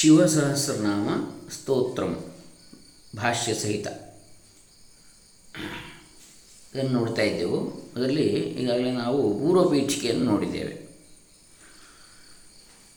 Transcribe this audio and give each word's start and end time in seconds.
ಶಿವಸಹಸ್ರನಾಮ 0.00 1.08
ಸ್ತೋತ್ರಂ, 1.50 2.32
ಭಾಷ್ಯ 3.16 3.54
ಸಹಿತ. 3.54 3.86
ಇದನ್ನು 6.74 6.90
ನೋಡ್ತಾ 6.90 7.22
ಇದ್ದೆವು. 7.22 7.70
ಅದರಲ್ಲಿ 7.96 8.26
ಈಗಾಗಲೇ 8.36 8.92
ನಾವು 8.92 9.38
ಪೂರ್ವಪೀಠಿಕೆಯನ್ನು 9.38 10.24
ನೋಡಿದ್ದೇವೆ. 10.24 10.88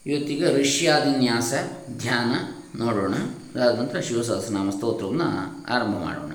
ಇವತ್ತಿಗೆ 0.05 0.61
ಋಷ್ಯಾದಿನ್ಯಾಸ 0.61 1.53
ಧ್ಯಾನ 1.97 2.61
ನೋಡೋಣ. 2.77 3.13
ಅದಾದ 3.55 3.79
ನಂತರ 3.79 3.99
ಶಿವಸಹಸ್ರನಾಮ 3.99 4.69
ಸ್ತೋತ್ರವನ್ನು 4.69 5.23
ಆರಂಭ 5.65 5.95
ಮಾಡೋಣ. 5.95 6.31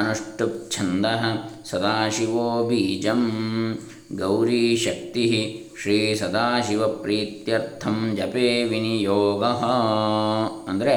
अनुष्टुप्छन्दः 0.00 1.24
सदाशिवो 1.70 2.46
बीजं 2.68 3.22
गौरीशक्तिः 4.20 5.34
ಶ್ರೀ 5.81 6.15
ಸದಾಶಿವ 6.15 6.81
ಸದಾಶಿವಪ್ರೀತ್ಯರ್ಥಂ 6.81 8.15
ಜಪೇ 8.17 8.63
ವಿನಿಯೋಗ. 8.63 9.43
ಅಂದರೆ 10.69 10.95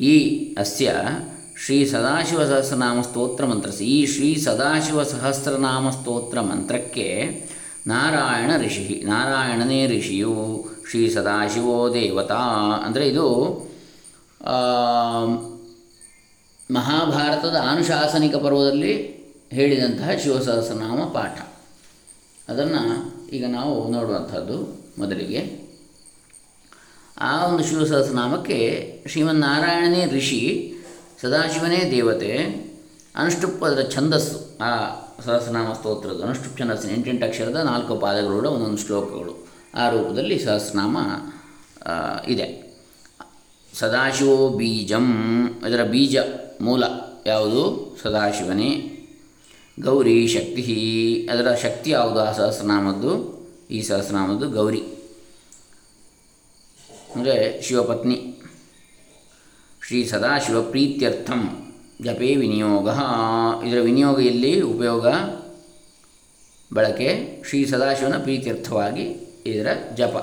ಈ 0.00 0.14
ಅಸ್ಯ 0.58 0.94
ಶ್ರೀ 1.64 1.84
ಸದಾಶಿವ 1.86 2.44
ಸಹಸ್ರನಾಮ 2.44 3.00
ಸ್ತೋತ್ರ 3.00 3.46
ಮಂತ್ರ 3.46 3.70
ಈ 3.82 4.06
ಶ್ರೀ 4.06 4.36
ಸದಾಶಿವ 4.36 5.02
ಸಹಸ್ರನಾಮ 5.02 5.90
ಸ್ತೋತ್ರ 5.90 6.40
ಮಂತ್ರಕ್ಕೆ 6.40 7.08
ನಾರಾಯಣ 7.86 8.50
ಋಷಿ, 8.66 9.02
ನಾರಾಯಣನೇ 9.06 9.98
ಋಷಿಯು 9.98 10.34
ಶ್ರೀ 10.90 11.10
ಸದಾಶಿವೋ 11.10 11.94
ದೇವತಾ. 11.94 12.42
ಅಂದರೆ 12.86 13.08
ಇದು 13.08 13.28
ಮಹಾಭಾರತದ 16.72 17.56
ಆನುಶಾಸನಿಕ 17.62 18.36
ಪರ್ವದಲ್ಲಿ 18.36 18.94
ಹೇಳಿದಂತಹ 19.52 20.10
ಶಿವಸಹಸ್ರನಾಮ 20.22 21.00
ಪಾಠ. 21.04 21.38
ಅದನ್ನು 22.48 23.21
ಈಗ 23.32 23.44
ನಾವು 23.48 23.88
ನೋಡುವಂಥದ್ದು 23.88 24.84
ಮೊದಲಿಗೆ. 24.98 25.62
ಆ 27.18 27.46
ಒಂದು 27.46 27.64
ಶಿವಸಹಸ್ರನಾಮಕ್ಕೆ 27.64 28.58
ಶ್ರೀಮನ್ನಾರಾಯಣನೇ 29.06 30.06
ಋಷಿ, 30.06 30.74
ಸದಾಶಿವನೇ 31.20 31.90
ದೇವತೆ 31.90 32.36
ಅನುಷ್ಠುಪ್ 33.16 33.62
ಅದರ 33.62 33.82
ಛಂದಸ್ಸು. 33.88 34.58
ಆ 34.58 34.70
ಸಹಸ್ರನಾಮ 35.24 35.72
ಸ್ತೋತ್ರದ 35.72 36.22
ಅನುಷ್ಠುಪ್ 36.24 36.58
ಛಂದಸ್ಸಿನ 36.58 36.90
ಎಂಟೆಂಟು 36.90 37.26
ಅಕ್ಷರದ 37.26 37.56
ನಾಲ್ಕು 37.56 37.96
ಪಾದಗಳುಳ್ಳ 37.96 38.46
ಒಂದೊಂದು 38.46 38.76
ಶ್ಲೋಕಗಳು. 38.76 39.46
ಆ 39.74 39.88
ರೂಪದಲ್ಲಿ 39.88 40.38
ಸಹಸ್ರನಾಮ 40.38 40.98
ಇದೆ. 42.28 42.76
ಸದಾಶಿವೋ 43.74 44.48
ಬೀಜಂ. 44.48 45.46
ಇದರ 45.68 45.84
ಬೀಜ 45.84 46.16
ಮೂಲ 46.60 46.84
ಯಾವುದು? 47.26 47.96
ಸದಾಶಿವನೇ. 48.02 48.91
ಗೌರಿ 49.80 50.28
ಶಕ್ತಿ. 50.28 51.28
ಅದರ 51.32 51.54
ಶಕ್ತಿ 51.54 51.90
ಯಾವುದು? 51.90 52.20
ಆ 52.20 52.32
ಸಹಸ್ರನಾಮದ್ದು, 52.32 53.12
ಈ 53.70 53.82
ಸಹಸ್ರನಾಮದ್ದು 53.82 54.50
ಗೌರಿ. 54.50 54.82
ಅಂದರೆ 57.16 57.62
ಶಿವಪತ್ನಿ. 57.62 58.42
ಶ್ರೀ 59.86 60.04
ಸದಾಶಿವ 60.04 60.62
ಪ್ರೀತ್ಯರ್ಥಂ 60.62 61.72
ಜಪೇ 62.02 62.36
ವಿನಿಯೋಗ. 62.36 62.88
ಇದರ 63.66 63.80
ವಿನಿಯೋಗ 63.80 64.20
ಇಲ್ಲಿ 64.20 64.60
ಉಪಯೋಗ? 64.60 65.06
ಬಳಕೆ 66.74 67.42
ಶ್ರೀ 67.48 67.66
ಸದಾಶಿವನ 67.66 68.18
ಪ್ರೀತ್ಯರ್ಥವಾಗಿ 68.18 69.02
ಇದರ 69.46 69.66
ಜಪ, 69.94 70.16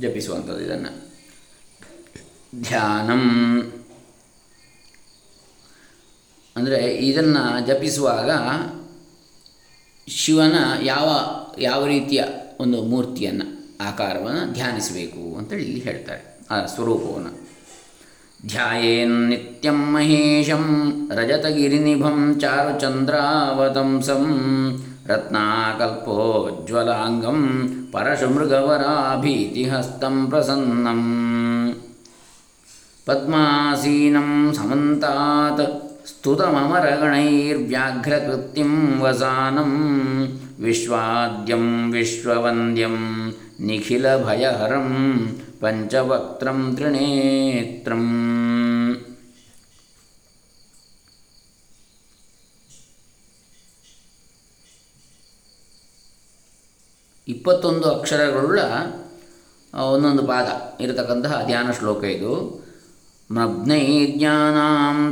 ಜಪಿಸುವಂಥದ್ದು 0.00 0.60
ಇದನ್ನು. 0.60 1.12
ಧ್ಯಾನಂ. 2.62 3.22
ಅಂದರೆ 6.56 6.94
ಇದನ್ನು 6.94 7.66
ಜಪಿಸುವಾಗ 7.66 8.30
ಶಿವನ 10.08 10.54
ಯಾವ 10.82 11.18
ಯಾವ 11.58 11.86
ರೀತಿಯ 11.86 12.24
ಒಂದು 12.60 12.82
ಮೂರ್ತಿಯನ್ನು, 12.82 13.76
ಆಕಾರವನ್ನು 13.88 14.52
ಧ್ಯಾನಿಸಬೇಕು 14.52 15.38
ಅಂತೇಳಿ 15.38 15.62
ಇಲ್ಲಿ 15.62 15.80
ಹೇಳ್ತಾರೆ. 15.80 16.38
ಆ 16.50 16.66
ಸ್ವರೂಪವನ್ನು. 16.66 17.44
ಧ್ಯಾಯೇನ್ನಿತ್ಯಂ 18.48 19.74
ಮಹೇಶಂ 19.74 21.10
ರಜತಗಿರಿನಿಭಂ 21.14 22.40
ಚಾರುಚಂದ್ರಾವತಂಸಂ 22.40 24.24
ರತ್ನಾಕಲ್ಪೋಜ್ವಲಾಂಗಂ 25.06 27.68
ಪರಶುಮೃಗವರಾಭೀತಿಹಸ್ತಂ 27.92 30.26
ಪ್ರಸನ್ನಂ. 30.26 31.02
ಪದ್ಮಾಸೀನಂ 33.06 34.54
ಸಮಂತಾತ್ 34.56 35.83
ಸ್ತುತಮಮರಗಣೈರ್ವ್ಯಾಘ್ರಕೃತ್ಯಂ 36.08 39.02
ವಸಾನಂ 39.02 39.72
ವಿಶ್ವಾದ್ಯಂ 40.60 41.92
ವಿಶ್ವವಂದ್ಯಂ 41.92 43.32
ನಿಖಿಲಭಯಹರಂ 43.60 44.90
ಪಂಚವಕ್ತ್ರಂ 45.60 46.76
ತ್ರಿನೇತ್ರಂ 46.76 48.04
ಇಪ್ಪತ್ತೊಂದು 57.28 57.90
ಅಕ್ಷರಗಳುಳ್ಳ 57.90 58.60
ಒಂದೊಂದು 59.72 60.26
ಪಾದ 60.26 60.48
ಇರತಕ್ಕಂತಹ 60.80 61.46
ಧ್ಯಾನ 61.46 61.70
ಶ್ಲೋಕ 61.70 62.04
ಇದು. 62.16 62.63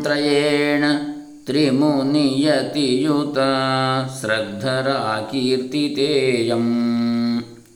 ತ್ರಯೇಣ 0.03 0.85
ತ್ರಿಮುನಿಯತಿಯುತ 1.47 3.39
ಶ್ರದ್ಧರ 4.21 4.91
ಕೀರ್ತಿತೇಯಂ 5.31 6.67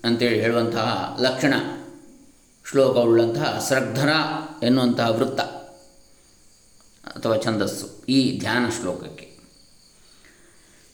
ಅಂತೇಳಿ 0.05 0.41
ಹೇಳುವಂತಹ 0.41 1.19
ಲಕ್ಷಣ, 1.21 1.55
ಶ್ಲೋಕವುಳ್ಳಂತಹ 2.71 3.65
ಶ್ರದ್ಧರ 3.69 4.09
ಎನ್ನುವಂತಹ 4.63 5.11
ವೃತ್ತ 5.11 5.41
ಅಥವಾ 7.07 7.37
ಛಂದಸ್ಸು 7.37 8.07
ಈ 8.09 8.39
ಧ್ಯಾನ 8.39 8.67
ಶ್ಲೋಕಕ್ಕೆ. 8.81 9.37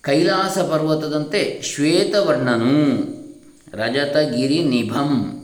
ಕೈಲಾಸ 0.00 0.58
ಪರ್ವತದಂತೆ 0.58 1.62
ಶ್ವೇತವರ್ಣನು 1.62 3.02
ರಜತಗಿರಿ 3.72 4.64
ನಿಭಂ 4.64 5.41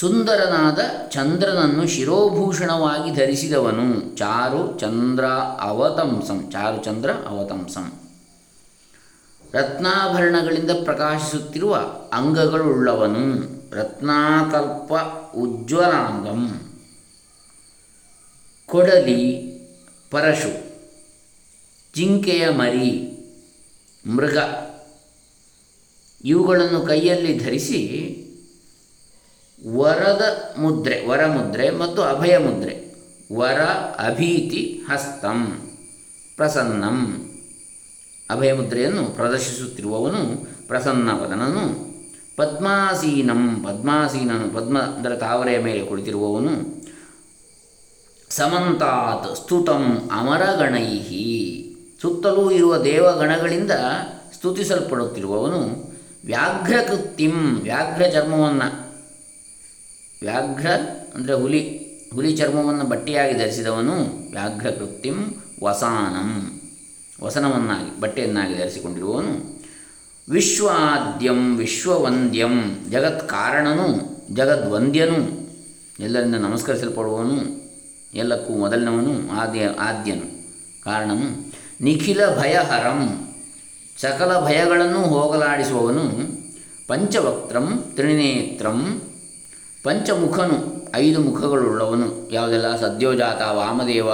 ಸುಂದರನಾದ 0.00 0.78
ಚಂದ್ರನನ್ನು 1.10 1.88
ಶಿರೋಭೂಷಣವಾಗಿ 1.88 3.14
ಧರಿಸಿದವನು. 3.14 4.16
ಚಾರು 4.16 4.78
ಚಂದ್ರ 4.78 5.24
ಅವತಂಸಂ. 5.60 6.50
ಚಾರು 6.50 6.84
ಚಂದ್ರ 6.84 7.10
ಅವತಂಸಂ. 7.12 7.92
ರತ್ನಾಭರಣಗಳಿಂದ 9.52 10.70
ಪ್ರಕಾಶಿಸುತ್ತಿರುವ 10.84 11.76
ಅಂಗಗಳುಳ್ಳವನು. 12.12 13.34
ರತ್ನಾಕಲ್ಪ 13.74 14.92
ಉಜ್ವಲಾಂಗಂ. 15.36 16.72
ಕೊಡಲಿ 18.66 19.48
ಪರಶು. 20.10 20.80
ಜಿಂಕೆಯ 21.96 22.48
ಮರಿ. 22.48 23.12
ಮೃಗ. 24.06 24.38
ಇವುಗಳನ್ನು 26.24 26.80
ಕೈಯಲ್ಲಿ 26.80 27.38
ಧರಿಸಿ 27.38 28.24
ವರದ 29.66 30.54
ಮುದ್ರೆ, 30.58 31.06
ವರ 31.06 31.26
ಮುದ್ರೆ 31.26 31.70
ಮತ್ತು 31.70 32.02
ಅಭಯ 32.02 32.38
ಮುದ್ರೆ. 32.38 32.88
ವರ, 33.34 33.60
ಅಭೀತಿ, 34.06 34.80
ಹಸ್ತಂ, 34.90 35.70
ಪ್ರಸನ್ನಂ. 36.36 37.24
ಅಭಯ 38.30 38.52
ಮುದ್ರೆಯನ್ನು 38.52 39.04
ಪ್ರದರ್ಶಿಸುತ್ತಿರುವವನು 39.04 40.48
ಪ್ರಸನ್ನವದನನು. 40.68 41.88
ಪದ್ಮಾಸೀನಂ, 42.36 43.64
ಪದ್ಮಾಸೀನನು, 43.64 44.54
ಪದ್ಮ 44.54 44.78
ಅಂದರೆ 44.78 45.16
ತಾವರೆಯ 45.16 45.58
ಮೇಲೆ 45.58 45.86
ಕುಳಿತಿರುವವನು. 45.86 46.50
ಸಮಂತಾತ್, 48.30 49.36
ಸ್ತುತಂ, 49.36 50.08
ಅಮರಗಣೈಹಿ. 50.12 51.54
ಸುತ್ತಲೂ 52.02 52.50
ಇರುವ 52.50 52.76
ದೇವಗಣಗಳಿಂದ 52.78 53.70
ಸ್ತುತಿಸಲ್ಪಡುತ್ತಿರುವವನು 54.34 55.92
ವ್ಯಾಘ್ರಕೃತ್ಯಂ 56.24 57.60
ವ್ಯಾಘ್ರ 57.62 58.02
ಚರ್ಮವನ್ನು 58.12 58.87
ವ್ಯಾಘ್ರ 60.22 60.70
ಅಂದರೆ 61.14 61.34
ಹುಲಿ. 61.34 61.62
ಹುಲಿ 62.14 62.36
ಚರ್ಮವನ್ನು 62.36 62.84
ಬಟ್ಟೆಯಾಗಿ 62.84 63.34
ಧರಿಸಿದವನು 63.38 63.94
ವ್ಯಾಘ್ರಕೃತ್ಯಂ 64.30 65.34
ವಸಾನಂ. 65.62 66.60
ವಸನವನ್ನಾಗಿ, 67.22 68.00
ಬಟ್ಟೆಯನ್ನಾಗಿ 68.00 68.54
ಧರಿಸಿಕೊಂಡಿರುವವನು 68.54 69.58
ವಿಶ್ವಾದ್ಯಂ, 70.30 71.56
ವಿಶ್ವವಂದ್ಯಂ 71.56 72.54
ಜಗತ್ 72.90 73.28
ಕಾರಣನು 73.28 73.86
ಜಗದ್ವಂದ್ಯನು. 74.34 75.18
ಎಲ್ಲರಿಂದ 76.00 76.34
ನಮಸ್ಕರಿಸಲ್ಪಡುವವನು, 76.34 77.36
ಎಲ್ಲಕ್ಕೂ 78.14 78.52
ಮೊದಲನವನು, 78.52 79.32
ಆದ್ಯ, 79.32 79.60
ಆದ್ಯನು. 79.78 80.26
ಕಾರಣನು 80.84 81.52
ನಿಖಿಲ 81.80 82.20
ಭಯಹರಂ, 82.38 83.30
ಸಕಲ 83.98 84.40
ಭಯಗಳನ್ನು 84.40 84.98
ಹೋಗಲಾಡಿಸುವವನು 84.98 86.04
ಪಂಚವಕ್ತ್ರಂ, 86.86 87.84
ತ್ರಿನೇತ್ರಂ 87.94 89.02
ಪಂಚಮುಖನು, 89.82 90.88
ಐದು 90.94 91.20
ಮುಖಗಳುಳ್ಳವನು. 91.20 92.30
ಯಾವುದೆಲ್ಲ? 92.30 92.76
ಸದ್ಯೋಜಾತ, 92.76 93.42
ವಾಮದೇವ, 93.42 94.08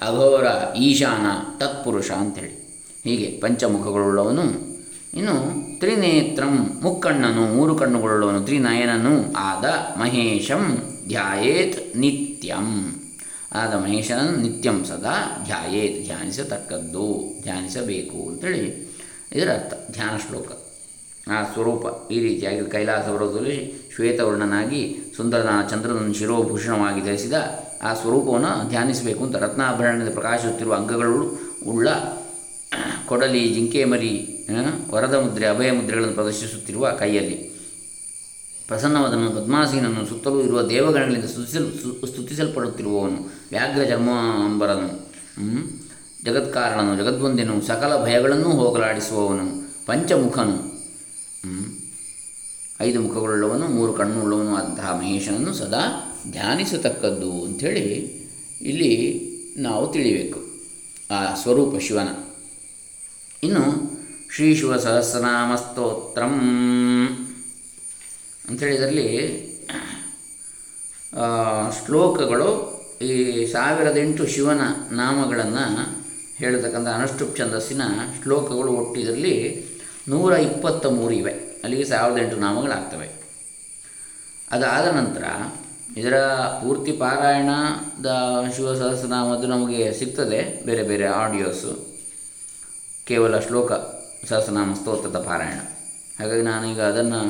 ಅಘೋರ, 0.00 0.74
ಈಶಾನ, 0.76 1.26
ತತ್ಪುರುಷ 1.58 2.10
ಅಂಥೇಳಿ. 2.10 2.68
ಹೀಗೆ 3.04 3.40
ಪಂಚಮುಖಗಳುಳ್ಳವನು. 3.40 4.42
ಇನ್ನು 5.14 5.34
ತ್ರಿನೇತ್ರಂ, 5.80 6.80
ಮುಕ್ಕಣ್ಣನು, 6.82 7.54
ಮೂರು 7.54 7.74
ಕಣ್ಣುಗಳುಳ್ಳವನು, 7.74 8.40
ತ್ರಿನಯನನು 8.40 9.32
ಆದ 9.36 9.64
ಮಹೇಶಂ 9.98 10.94
ಧ್ಯಾಯೇತ್ 11.08 11.96
ನಿತ್ಯಂ. 11.96 12.94
ಆದ 13.52 13.74
ಮಹೇಶನನ್ನು 13.74 14.36
ನಿತ್ಯಂ 14.36 14.84
ಸದಾ 14.84 15.42
ಧ್ಯಾಯೇತ್, 15.44 16.04
ಧ್ಯಾನಿಸತಕ್ಕದ್ದು, 16.04 17.34
ಧ್ಯಾನಿಸಬೇಕು 17.42 18.28
ಅಂತೇಳಿ 18.28 18.88
ಇದರ 19.32 19.50
ಅರ್ಥ 19.50 19.92
ಧ್ಯಾನ 19.92 20.16
ಶ್ಲೋಕ 20.28 20.52
ಆ 21.30 21.42
ಸ್ವರೂಪ 21.42 22.12
ಈ 22.12 22.20
ರೀತಿಯಾಗಿ 22.20 22.70
ಕೈಲಾಸ 22.70 23.04
ಪರ್ವತದಲ್ಲಿ 23.04 23.87
ಶ್ವೇತವರ್ಣನಾಗಿ 23.98 24.96
ಸುಂದರನ 25.16 25.66
ಚಂದ್ರನನ್ನು 25.70 26.12
ಶಿರೋಭೂಷಣವಾಗಿ 26.14 27.00
ಧರಿಸಿದ 27.04 27.32
ಆ 27.82 27.94
ಸ್ವರೂಪವನ್ನು 27.94 28.68
ಧ್ಯಾನಿಸಬೇಕು 28.68 29.24
ಅಂತ 29.24 29.36
ರತ್ನಾಭರಣದಿಂದ 29.36 30.08
ಪ್ರಕಾಶಿಸುತ್ತಿರುವ 30.08 30.74
ಅಂಗಗಳು 30.74 31.38
ಉಳ್ಳ 31.66 31.88
ಕೊಡಲಿ 33.06 33.54
ಜಿಂಕೆ 33.54 33.84
ಮರಿ 33.84 34.12
ವರದ 34.90 35.14
ಮುದ್ರೆ, 35.14 35.46
ಅಭಯ 35.46 35.70
ಮುದ್ರೆಗಳನ್ನು 35.70 36.14
ಪ್ರದರ್ಶಿಸುತ್ತಿರುವ 36.14 36.90
ಕೈಯಲ್ಲಿ. 36.98 37.36
ಪ್ರಸನ್ನವಾದನು 38.68 39.30
ಪದ್ಮಾಸೀನನ್ನು 39.30 40.06
ಸುತ್ತಲೂ 40.06 40.40
ಇರುವ 40.40 40.62
ದೇವಗಣಗಳಿಂದ 40.62 41.24
ಸ್ತುತಿಸಲ್ 41.24 41.72
ಸ್ತುತಿಸಲ್ಪಡುತ್ತಿರುವವನು 42.08 43.20
ವ್ಯಾಘ್ರ 43.50 43.82
ಜನ್ಮಾಂಬರನು 43.82 44.88
ಜಗತ್ಕಾರಣನು 46.24 46.96
ಜಗದ್ವಂದ್ಯನು 46.96 47.66
ಸಕಲ 47.66 48.04
ಭಯಗಳನ್ನೂ 48.04 48.50
ಹೋಗಲಾಡಿಸುವವನು, 48.50 49.46
ಪಂಚಮುಖನು 49.86 50.78
ಐದು 52.80 52.98
ಮುಖಗಳುಳ್ಳವನು, 53.00 53.66
ಮೂರು 53.68 53.92
ಕಣ್ಣುಳ್ಳವನು 53.92 54.52
ಅಂತಹ 54.54 54.90
ಮಹೇಶನನ್ನು 55.00 55.52
ಸದಾ 55.54 55.82
ಧ್ಯಾನಿಸತಕ್ಕದ್ದು 56.30 57.30
ಅಂಥೇಳಿ 57.44 57.86
ಇಲ್ಲಿ 58.62 58.92
ನಾವು 59.56 59.84
ತಿಳಿಬೇಕು, 59.92 60.40
ಆ 61.10 61.18
ಸ್ವರೂಪ 61.34 61.80
ಶಿವನ. 61.86 62.10
ಇನ್ನು 63.42 63.64
ಶ್ರೀ 64.34 64.48
ಶಿವ 64.54 64.76
ಸಹಸ್ರನಾಮ 64.76 65.50
ಸ್ತೋತ್ರಂ 65.56 66.34
ಅಂಥೇಳಿ 68.48 68.74
ಇದರಲ್ಲಿ 68.74 69.08
ಶ್ಲೋಕಗಳು 71.78 72.48
ಈ 73.02 73.12
ಸಾವಿರದ 73.46 73.96
ಎಂಟು 73.96 74.26
ಶಿವನ 74.26 74.62
ನಾಮಗಳನ್ನು 74.92 75.64
ಹೇಳತಕ್ಕಂಥ 76.38 76.88
ಅನುಷ್ಠುಪ್ 76.88 77.36
ಛಂದಸ್ಸಿನ 77.38 77.82
ಶ್ಲೋಕಗಳು 78.22 78.70
ಒಟ್ಟಿದರಲ್ಲಿ 78.72 79.36
ನೂರ 80.08 80.32
ಇಪ್ಪತ್ತ 80.48 80.86
ಮೂರು 80.86 81.14
ಇವೆ. 81.14 81.34
ಅಲ್ಲಿಗೆ 81.68 81.84
ಸಾವಿರದ 81.84 82.18
ಎಂಟು 82.22 82.36
ನಾಮಗಳಾಗ್ತವೆ. 82.36 83.06
ಅದಾದ 84.50 84.86
ನಂತರ 84.96 85.24
ಇದರ 85.96 86.16
ಪೂರ್ತಿ 86.60 86.92
ಪಾರಾಯಣದ 86.92 88.10
ಶಿವ 88.56 88.68
ಸಹಸ್ರನಾಮದ್ದು 88.74 89.46
ನಮಗೆ 89.46 89.92
ಸಿಗ್ತದೆ, 89.98 90.64
ಬೇರೆ 90.66 90.82
ಬೇರೆ 90.82 91.06
ಆಡಿಯೋಸು 91.06 91.72
ಕೇವಲ 93.06 93.38
ಶ್ಲೋಕ 93.38 93.72
ಸಹಸ್ರನಾಮ 94.28 94.74
ಸ್ತೋತ್ರದ 94.74 95.20
ಪಾರಾಯಣ. 95.24 95.60
ಹಾಗಾಗಿ 96.20 96.42
ನಾನೀಗ 96.42 96.80
ಅದನ್ನು 96.80 97.20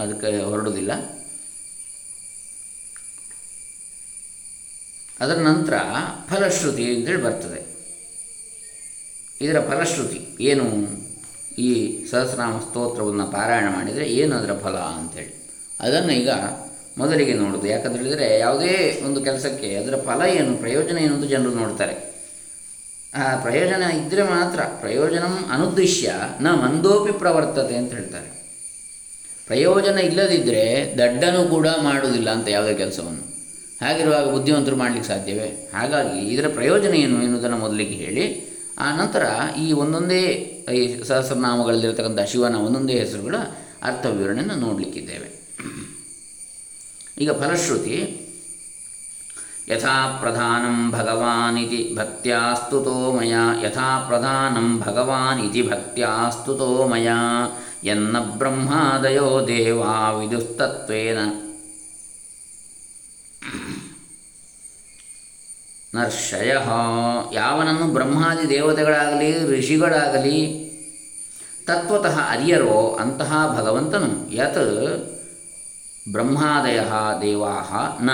ಅದಕ್ಕೆ 0.00 0.40
ಹೊರಡೋದಿಲ್ಲ 0.44 0.92
ಅದರ 5.20 5.38
ನಂತರ 5.50 5.74
ಫಲಶ್ರುತಿ 6.28 6.94
ಅಂತೇಳಿ 6.94 7.22
ಬರ್ತದೆ. 7.22 7.60
ಇದರ 9.40 9.60
ಫಲಶ್ರುತಿ 9.68 10.20
ಏನು? 10.40 10.66
ಈ 11.58 12.04
ಸಹಸ್ರನಾಮ 12.10 12.58
ಸ್ತೋತ್ರವನ್ನು 12.58 13.26
ಪಾರಾಯಣ 13.26 13.68
ಮಾಡಿದರೆ 13.68 14.06
ಏನು 14.06 14.36
ಅದರ 14.36 14.52
ಫಲ 14.62 14.76
ಅಂಥೇಳಿ. 14.76 15.48
ಅದನ್ನು 15.80 16.12
ಈಗ 16.12 16.30
ಮೊದಲಿಗೆ 16.98 17.32
ನೋಡೋದು. 17.32 17.66
ಯಾಕಂತ 17.66 17.96
ಹೇಳಿದರೆ 17.96 18.38
ಯಾವುದೇ 18.38 19.02
ಒಂದು 19.06 19.20
ಕೆಲಸಕ್ಕೆ 19.20 19.74
ಅದರ 19.74 19.96
ಫಲ 19.96 20.22
ಏನು, 20.22 20.56
ಪ್ರಯೋಜನ 20.56 20.98
ಏನು 20.98 21.14
ಅಂತ 21.14 21.24
ಜನರು 21.24 21.50
ನೋಡ್ತಾರೆ. 21.50 22.12
ಆ 23.14 23.36
ಪ್ರಯೋಜನ 23.36 23.82
ಇದ್ದರೆ 23.82 24.22
ಮಾತ್ರ, 24.22 24.60
ಪ್ರಯೋಜನ 24.60 25.22
ಅನುದ್ದೇಶ್ಯ 25.50 26.12
ನ 26.40 26.46
ಮಂದೋಪಿ 26.46 27.12
ಪ್ರವರ್ತತೆ 27.12 27.76
ಅಂತ 27.76 27.92
ಹೇಳ್ತಾರೆ. 27.92 28.42
ಪ್ರಯೋಜನ 29.46 29.98
ಇಲ್ಲದಿದ್ದರೆ 29.98 30.94
ದಡ್ಡನು 30.98 31.48
ಕೂಡ 31.48 31.66
ಮಾಡುವುದಿಲ್ಲ 31.82 32.30
ಅಂತ 32.30 32.48
ಯಾವುದೇ 32.48 32.74
ಕೆಲಸವನ್ನು. 32.74 33.32
ಹಾಗಿರುವಾಗ 33.86 34.30
ಬುದ್ಧಿವಂತರು 34.30 34.76
ಮಾಡಲಿಕ್ಕೆ 34.76 35.08
ಸಾಧ್ಯವೇ? 35.08 35.70
ಹಾಗಾಗಿ 35.74 36.20
ಇದರ 36.20 36.48
ಪ್ರಯೋಜನ 36.48 36.94
ಏನು 36.94 37.22
ಎನ್ನುವುದನ್ನು 37.22 37.56
ಮೊದಲಿಗೆ 37.56 37.94
ಹೇಳಿ 37.94 38.51
ಆ 38.78 38.96
ನಂತರ 38.96 39.22
ಈ 39.58 39.72
ಒಂದೊಂದೇ 39.72 40.22
ಈ 40.74 41.02
ಸಹಸ್ರನಾಮಗಳಲ್ಲಿರತಕ್ಕಂಥ 41.02 42.20
ಶಿವನ 42.20 42.54
ಒಂದೊಂದೇ 42.54 42.92
ಹೆಸರುಗಳ 42.92 43.34
ಅರ್ಥ 43.82 44.06
ವಿವರಣೆಯನ್ನು 44.06 44.54
ನೋಡಲಿಕ್ಕಿದ್ದೇವೆ. 44.54 45.42
ಈಗ 47.18 47.32
ಫಲಶ್ರುತಿ 47.32 48.18
ಯಥಾ 49.68 50.18
ಪ್ರಧಾನಂ 50.20 50.90
ಭಗವಾನಿತಿ 50.90 51.94
ಭಕ್ತ್ಯಾಸ್ತುತೋ 51.94 53.12
ಮಯ 53.12 53.34
ಯಥಾ 53.62 54.04
ಪ್ರಧಾನಂ 54.08 54.82
ಇತಿ 55.44 55.62
ಭಕ್ತ್ಯಾಸ್ತುತೋ 55.62 56.86
ಮಯ, 56.86 57.08
ಎನ್ನ 57.84 58.18
ಬ್ರಹ್ಮಾದಯೋ 58.18 59.46
ದೇವಾ 59.46 60.10
ವಿದುಸ್ತತ್ವೇನ 60.10 61.18
ನರ್ಷಯ. 65.94 66.52
ಯಾವನನ್ನು 67.32 67.86
ಬ್ರಹ್ಮಾದಿ 67.86 68.48
ದೇವತೆಗಳಾಗಲಿ, 68.48 69.58
ಋಷಿಗಳಾಗಲಿ, 69.58 70.62
ತತ್ವತಃ 71.66 72.20
ಅರಿಯರೋ 72.28 72.98
ಅಂತಹ 73.00 73.54
ಭಗವಂತನು. 73.60 74.34
ಯತ್ 74.34 74.62
ಬ್ರಹ್ಮಾದಯ 76.12 76.80
ದೇವಾ 77.20 77.98
ನ 78.02 78.10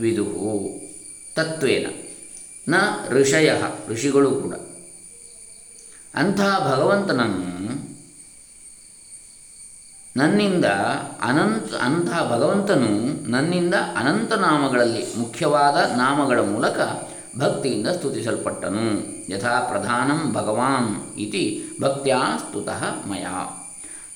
ವಿದು 0.00 0.26
ತತ್ವೇನ 1.34 1.86
ನ 2.68 2.74
ಋಷಯ, 3.08 3.52
ಋಷಿಗಳು 3.88 4.30
ಕೂಡ. 4.30 4.54
ಅಂತಹ 6.14 6.74
ಭಗವಂತನನ್ನು 6.74 7.95
ನನ್ನಿಂದ 10.16 10.64
ಅನಂತ 11.22 11.74
ಅಂತಹ 11.82 12.32
ಭಗವಂತನು 12.32 12.92
ನನ್ನಿಂದ 13.30 13.74
ಅನಂತ 13.74 14.32
ನಾಮಗಳಲ್ಲಿ 14.32 15.18
ಮುಖ್ಯವಾದ 15.18 15.76
ನಾಮಗಳ 15.96 16.40
ಮೂಲಕ 16.40 16.78
ಭಕ್ತಿಯಿಂದ 17.38 17.88
ಸ್ತುತಿಸಲ್ಪಟ್ಟನು. 17.88 18.84
ಯಥಾ 19.32 19.60
ಪ್ರಧಾನಂ 19.60 20.32
ಭಗವಾನ್ 20.32 21.18
ಇತಿ 21.18 21.64
ಭಕ್ತ್ಯಾ 21.82 22.36
ಸ್ತುತಃ 22.38 23.08
ಮಯ. 23.08 23.26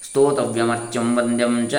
ಸ್ತೋತವ್ಯಮರ್ಚ್ಯಂ 0.03 1.19
ವಂದ್ಯಂ 1.19 1.69
ಚ 1.69 1.75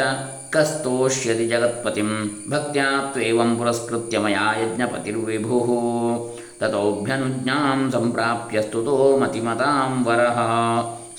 ಕಸ್ತೋಷ್ಯತಿ 0.49 1.47
ಜಗತ್ಪತಿಂ 1.47 2.09
ಭಕ್ತ್ಯಾತ್ವೇವಂ 2.49 3.57
ಪುರಸ್ಕೃತ್ಯ 3.57 4.19
ಮಯಾ 4.19 4.55
ಯಜ್ಞಪತಿರ್ವಿಭು 4.59 5.57
ತಥೋಭ್ಯನುಜ್ಞಾಂ 6.59 7.91
ಸಂಪ್ರಾಪ್ಯ 7.91 8.61
ಸ್ತುತೋ 8.61 9.17
ಮತಿಮತಾಂ 9.17 10.05
ವರಃ. 10.05 10.39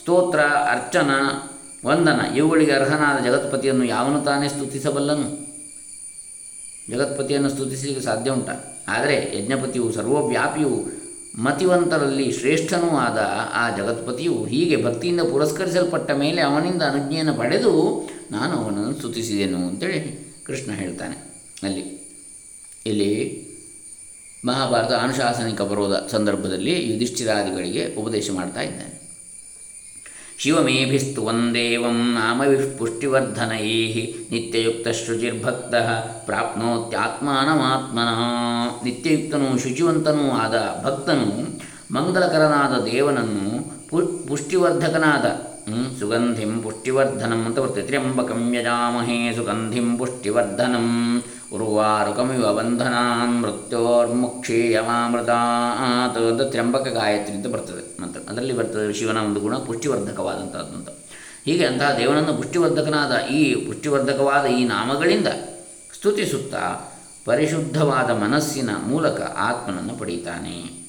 ಸ್ತೋತ್ರ, 0.00 0.40
ಅರ್ಚನ 0.40 1.10
ವಂದನ. 1.86 2.20
ಇವುಗಳಿಗೆ 2.36 2.72
ಅರ್ಹನಾದ 2.72 3.24
ಜಗತ್ಪತಿಯನ್ನು 3.24 3.84
ಯಾವನು 3.84 4.20
ತಾನೇ 4.20 4.48
ಸ್ತುತಿಸಬಲ್ಲನು? 4.48 5.52
ಜಗತ್ಪತಿಯನ್ನು 6.90 7.50
ಸ್ತುತಿಸಲಿಕ್ಕೆ 7.50 8.04
ಸಾಧ್ಯ 8.04 8.30
ಉಂಟ? 8.30 8.48
ಆದರೆ 8.88 9.38
ಯಜ್ಞಪತಿಯು 9.38 9.92
ಸರ್ವವ್ಯಾಪಿಯು 9.92 11.02
ಮತಿವಂತರಲ್ಲಿ 11.38 12.32
ಶ್ರೇಷ್ಠನೂ 12.32 12.96
ಆದ 12.96 13.18
ಆ 13.52 13.76
ಜಗತ್ಪತಿಯು 13.76 14.44
ಹೀಗೆ 14.44 14.84
ಭಕ್ತಿಯಿಂದ 14.84 15.20
ಪುರಸ್ಕರಿಸಲ್ಪಟ್ಟ 15.20 16.10
ಮೇಲೆ 16.10 16.42
ಅವನಿಂದ 16.42 16.82
ಅನುಜ್ಞೆಯನ್ನು 16.82 17.34
ಪಡೆದು 17.34 18.08
ನಾನು 18.30 18.56
ಅವನನ್ನು 18.56 18.94
ಸ್ತುತಿಸಿದೆನು 18.94 19.68
ಅಂತೇಳಿ 19.68 20.34
ಕೃಷ್ಣ 20.44 20.72
ಹೇಳ್ತಾನೆ. 20.72 21.16
ಅಲ್ಲಿ, 21.62 22.02
ಇಲ್ಲಿ 22.86 23.52
ಮಹಾಭಾರತ 24.44 24.92
ಅನುಶಾಸನಿಕ 24.92 25.62
ಬರೋದ 25.62 26.08
ಸಂದರ್ಭದಲ್ಲಿ 26.10 26.92
ಯುಧಿಷ್ಠಿರಾದಿಗಳಿಗೆ 26.92 27.94
ಉಪದೇಶ 27.94 28.30
ಮಾಡ್ತಾ 28.30 28.60
ಇದ್ದಾನೆ. 28.60 29.01
ಶಿವಮೇಭಿಸ್ತುವಂದೇವಂ 30.38 31.98
ನಾಮವಿಃ 32.14 32.78
ಪುಷ್ಟಿವರ್ಧನೈಃ 32.78 33.94
ನಿತ್ಯಯುಕ್ತಶುಚಿರ್ಭಕ್ತಃ 34.32 35.88
ಪ್ರಾಪ್ನೋತ್ಯಾತ್ಮಾನಮಾತ್ಮನ. 36.26 38.10
ನಿತ್ಯಯುಕ್ತನೂ 38.84 39.58
ಶುಚಿವಂತನೂ 39.58 40.30
ಆದ 40.30 40.84
ಭಕ್ತನು 40.84 41.28
ಮಂಗಲಕರನಾದ 41.94 42.74
ದೇವನನ್ನು 42.84 43.46
ಪುಷ್ಟಿವರ್ಧಕನಾದ 44.28 45.26
ಸುಗಂಧಿಂ 45.98 46.62
ಪುಷ್ಟಿವರ್ಧನಂ 46.62 47.40
ಅಂತ 47.46 47.58
ಬರ್ತದೆ 47.58 47.82
ತ್ರ್ಯಂಬಕಂ 47.82 48.54
ಯಜಾಮಹೇ 48.54 49.32
ಸುಗಂಧಿಂ 49.36 49.98
ಪುಷ್ಟಿವರ್ಧನಂ. 49.98 50.88
ಉರ್ವಾರುಕಮಿವ 51.54 52.52
ಬಂಧನಾನ್ 52.52 53.42
ಮೃತ್ಯೋರ್ಮುಕ್ಷೀಯಮಾಮೃತಾತ್ 53.42 56.18
ಅಂತ 56.18 56.42
ತ್ರ್ಯಂಬಕ 56.42 56.88
ಗಾಯತ್ರಿ 56.88 57.36
ಅಂತ 57.36 57.46
ಬರ್ತದೆ. 57.46 58.02
ಮಂತ್ರ 58.02 58.20
ಅದರಲ್ಲಿ 58.28 58.52
ಬರ್ತದೆ 58.52 58.92
ಶಿವನ 58.92 59.16
ಒಂದು 59.16 59.40
ಗುಣ 59.40 59.56
ಪುಷ್ಟಿವರ್ಧಕವಾದಂಥದ್ದು 59.56 60.58
ಅಂತ 60.58 60.88
ಹೀಗೆ 61.46 61.66
ಅಂತಹ 61.66 61.98
ದೇವನನ್ನು 61.98 62.34
ಪುಷ್ಟಿವರ್ಧಕನಾದ 62.34 63.26
ಈ 63.26 63.66
ಪುಷ್ಟಿವರ್ಧಕವಾದ 63.66 64.46
ಈ 64.46 64.64
ನಾಮಗಳಿಂದ 64.64 65.26
ಸ್ತುತಿಸುತ್ತಾ 65.94 66.92
ಪರಿಶುದ್ಧವಾದ 67.24 68.10
ಮನಸ್ಸಿನ 68.10 68.70
ಮೂಲಕ 68.86 69.20
ಆತ್ಮನನ್ನು 69.20 69.94
ಪಡೀತಾನೆ 69.94 70.82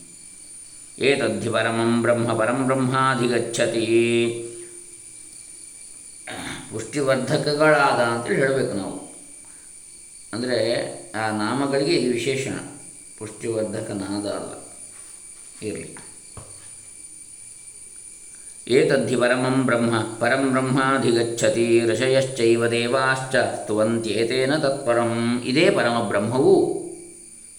ಏತದ್ಧಿ 1.00 1.50
ಪರಮಂ 1.50 2.02
ಬ್ರಹ್ಮ, 2.02 2.34
ಪರಂ 2.34 2.66
ಬ್ರಹ್ಮಾಧಿಗಚ್ಚತಿ. 2.66 3.86
ಪುಷ್ಟಿವರ್ಧಕಗಳಾದ 6.72 7.82
ಅಂತೇಳಿ 7.82 8.40
ಹೇಳಬೇಕು 8.40 8.74
ನಾವು. 8.74 9.03
ಅಂದರೆ 10.34 10.88
ಆ 11.16 11.38
ನಾಮಗಳಿಗೆ 11.38 11.96
ಈ 11.96 12.08
ವಿಶೇಷಣ. 12.08 12.54
ಪುಷ್ಟಿವರ್ಧಕನಾದ 13.18 14.26
ಅಲ್ಲ. 14.26 14.64
ಇರಲಿ. 15.68 15.98
ಏತದ್ಧಿ 18.68 19.16
ಪರಮಂ 19.16 19.66
ಬ್ರಹ್ಮ, 19.66 20.00
ಪರಂ 20.20 20.52
ಬ್ರಹ್ಮಾಧಿಗಚ್ಚತಿ 20.52 21.82
ಋಷಯಶ್ಚೈವ 21.86 22.68
ದೇವಾಶ್ಚ 22.68 23.36
ಸ್ತುವಂತ್ಯೇತೇನ 23.36 24.58
ತತ್ಪರಂ. 24.58 25.42
ಇದೇ 25.46 25.70
ಪರಮ 25.70 26.00
ಬ್ರಹ್ಮವು. 26.08 26.84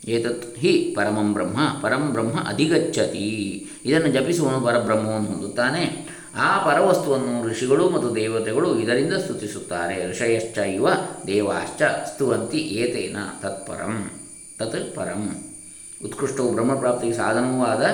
ಏತತ್ 0.08 0.58
ಹಿ 0.58 0.94
ಪರಮಂ 0.96 1.32
ಬ್ರಹ್ಮ, 1.32 1.80
ಪರಂ 1.82 2.12
ಬ್ರಹ್ಮ 2.12 2.40
ಅಧಿಗಚ್ಚತಿ 2.48 3.66
ಇದನ್ನು 3.84 4.08
ಜಪಿಸುವನು 4.08 4.60
ಪರಬ್ರಹ್ಮವನ್ನು 4.60 5.28
ಹೊಂದುತ್ತಾನೆ. 5.28 6.13
ಆ 6.36 6.64
ಪರವಸ್ತುವನ್ನು 6.64 7.48
ಋಷಿಗಳು 7.48 7.90
ಮತ್ತು 7.90 8.14
ದೇವತೆಗಳು 8.14 8.78
ಇದರಿಂದ 8.78 9.14
ಸ್ತುತಿಸುತ್ತಾರೆ. 9.14 10.10
ಋಷಯಶ್ಚ 10.10 10.58
ಇವ 10.58 10.88
ದೇವಾಶ್ಚ 11.26 11.82
ಸ್ತುವಂತಿ 11.82 12.58
ಏತೇನ 12.58 13.16
ತತ್ಪರಂ, 13.42 14.10
ತತ್ 14.58 14.94
ಪರಂ. 14.94 15.44
ಉತ್ಕೃಷ್ಟವು 16.04 16.52
ಬ್ರಹ್ಮಪ್ರಾಪ್ತಿಗೆ 16.52 17.12
ಸಾಧನವೂ 17.12 17.64
ಆದ 17.64 17.86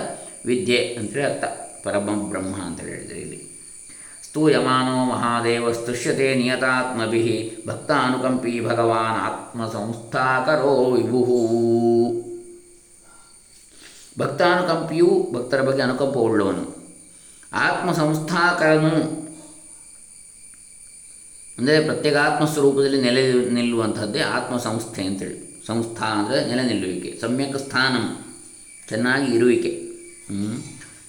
ವಿದ್ಯೆ 0.46 0.96
ಅಂತೇಳಿ 1.00 1.24
ಅರ್ಥ. 1.24 1.44
ಪರಮ 1.84 2.08
ಬ್ರಹ್ಮ 2.28 2.56
ಅಂತ 2.56 2.80
ಹೇಳಿದರೆ 2.80 3.18
ಇಲ್ಲಿ. 3.18 3.50
ಸ್ತೂಯಮಾನೋ 4.22 5.04
ಮಹಾದೇವ 5.04 5.72
ಸ್ತುಷ್ಯತೆ 5.72 6.34
ನಿಯತಾತ್ಮಭಿ 6.34 7.56
ಭಕ್ತಾನುಕಂಪಿ 7.68 8.66
ಭಗವಾನ್ 8.66 9.20
ಆತ್ಮ 9.20 9.68
ಸಂಸ್ಥಾಕರೋ 9.68 10.90
ವಿಭು 10.90 11.22
ಭಕ್ತಾನುಕಂಪಿಯು 14.18 15.28
ಭಕ್ತರ 15.32 15.62
ಬಗ್ಗೆ 15.62 15.82
ಅನುಕಂಪ 15.82 16.16
ಉಳ್ಳವನು 16.16 16.79
ಆತ್ಮ 17.52 17.92
ಸಂಸ್ಥಾಕರನು 17.92 18.94
ಅಂದರೆ 21.58 21.84
ಪ್ರತ್ಯೇಕಾತ್ಮ 21.84 22.44
ಸ್ವರೂಪದಲ್ಲಿ 22.44 23.00
ನೆಲೆ 23.00 23.32
ನಿಲ್ಲುವಂಥದ್ದೇ 23.32 24.20
ಆತ್ಮ 24.20 24.56
ಸಂಸ್ಥೆ 24.56 25.02
ಅಂತೇಳಿ. 25.02 25.62
ಸಂಸ್ಥಾ 25.66 26.06
ಅಂದರೆ 26.06 26.44
ನೆಲೆ 26.44 26.62
ನಿಲ್ಲುವಿಕೆ, 26.62 27.18
ಸಮ್ಯಕ್ 27.20 27.58
ಸ್ಥಾನಂ, 27.58 28.24
ಚೆನ್ನಾಗಿ 28.88 29.34
ಇರುವಿಕೆ. 29.34 29.72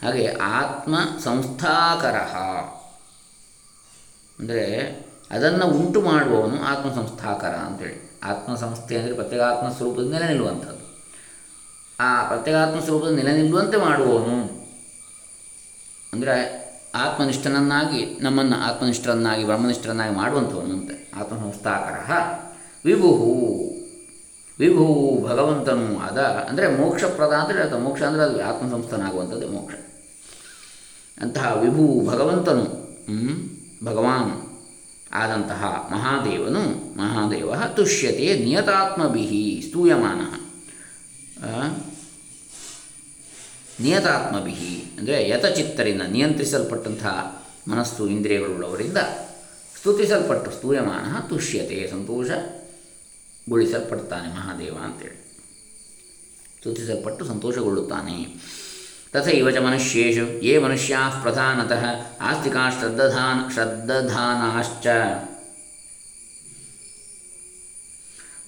ಹಾಗೆ 0.04 0.28
ಆತ್ಮ 0.34 0.96
ಸಂಸ್ಥಾಕರ 1.24 2.18
ಅಂದರೆ 4.40 4.66
ಅದನ್ನು 5.32 5.66
ಉಂಟು 5.68 6.02
ಮಾಡುವವನು 6.02 6.62
ಆತ್ಮ 6.62 6.96
ಸಂಸ್ಥಾಕರ 6.96 7.48
ಅಂತೇಳಿ. 7.48 8.20
ಆತ್ಮ 8.24 8.56
ಸಂಸ್ಥೆ 8.56 8.96
ಅಂದರೆ 8.98 9.14
ಪ್ರತ್ಯೇಕಾತ್ಮ 9.14 9.70
ಸ್ವರೂಪದ 9.70 10.08
ನೆಲೆ 10.12 10.28
ನಿಲ್ಲುವಂಥದ್ದು. 10.28 10.86
ಆ 12.00 12.24
ಪ್ರತ್ಯೇಕಾತ್ಮ 12.28 12.80
ಸ್ವರೂಪದ 12.80 13.12
ನೆಲೆ 13.12 13.38
ನಿಲ್ಲುವಂತೆ 13.38 13.78
ಮಾಡುವವನು 13.78 14.61
ಅಂದರೆ 16.14 16.36
ಆತ್ಮನಿಷ್ಠನನ್ನಾಗಿ, 16.96 18.02
ನಮ್ಮನ್ನು 18.22 18.58
ಆತ್ಮನಿಷ್ಠರನ್ನಾಗಿ, 18.60 19.44
ಬ್ರಹ್ಮನಿಷ್ಠರನ್ನಾಗಿ 19.44 20.14
ಮಾಡುವಂಥವನು 20.16 20.74
ಅಂತ 20.74 20.92
ಆತ್ಮ 21.20 21.36
ಸಂಸ್ಥಾಕರ 21.44 21.98
ವಿಭುಹು 22.86 23.30
ವಿಭು 24.60 24.86
ಭಗವಂತನು 25.28 25.88
ಆದ, 26.00 26.20
ಅಂದರೆ 26.50 26.66
ಮೋಕ್ಷಪ್ರದ 26.76 27.34
ಅಂದರೆ 27.34 27.60
ಅದು 27.62 27.78
ಮೋಕ್ಷ 27.80 28.02
ಅಂದರೆ 28.02 28.24
ಅದು 28.24 28.40
ಆತ್ಮ 28.50 28.66
ಸಂಸ್ಥಾನಾಗುವಂಥದ್ದು 28.72 29.48
ಮೋಕ್ಷ. 29.48 29.76
ಅಂತಹ 31.18 31.48
ವಿಭು 31.64 31.86
ಭಗವಂತನು 32.10 32.66
ಭಗವಾನ್ 33.86 34.34
ಆದಂತಹ 35.14 35.64
ಮಹಾದೇವನು, 35.92 36.62
ಮಹಾದೇವ 36.98 37.54
ತುಷ್ಯತೆ 37.76 38.28
ನಿಯತಾತ್ಮಭಿ 38.44 39.26
ಸ್ತೂಯಮಾನ. 39.68 40.22
ನಿಯತಾತ್ಮಭಿ 43.82 44.94
ಅಂದರೆ 45.00 45.30
ಯಥಚಿತ್ತರಿಂದ 45.30 46.02
ನಿಯಂತ್ರಿಸಲ್ಪಟ್ಟಂತಹ 46.02 47.42
ಮನಸ್ಸು 47.68 48.08
ಇಂದ್ರಿಯಗಳುಳ್ಳವರಿಂದ 48.08 48.98
ಸ್ತುತಿಸಲ್ಪಟ್ಟು, 49.78 50.52
ಸ್ತೂಯಮಾನ 50.52 51.30
ತುಷ್ಯತೆ 51.30 51.92
ಸಂತೋಷಗೊಳಿಸಲ್ಪಡ್ತಾನೆ 51.92 54.28
ಮಹಾದೇವ 54.28 54.78
ಅಂತೇಳಿ. 54.84 55.44
ಸ್ತುತಿಸಲ್ಪಟ್ಟು, 56.60 57.26
ಸಂತೋಷಗೊಳ್ಳುತ್ತಾನೆ. 57.26 58.28
ತಥೈವ 59.14 59.52
ಚ 59.52 59.58
ಮನುಷ್ಯೇಷು 59.58 60.46
ಯೇ 60.46 60.58
ಮನುಷ್ಯಾ 60.58 61.22
ಪ್ರಧಾನತಃ, 61.22 61.86
ಆಸ್ತಿಕಾ 62.22 62.70
ಶ್ರದ್ಧಾನ 62.70 63.54
ಶ್ರದ್ಧಾನಾಶ್ಚ 63.54 64.88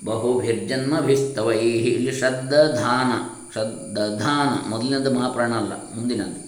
ಬಹುಭಿರ್ಜನ್ಮಭಿಸ್ತವೈ 0.05 1.57
ಇಲ್ಲಿ 1.57 2.11
ಶ್ರದ್ಧಾನ 2.11 3.42
ಶ್ರದ್ಧಾನ 3.53 4.69
ಮೊದಲನೇದು 4.69 5.13
ಮಹಾಪ್ರಾಣ 5.13 5.53
ಅಲ್ಲ 5.53 5.73
ಮುಂದಿನದು 5.95 6.39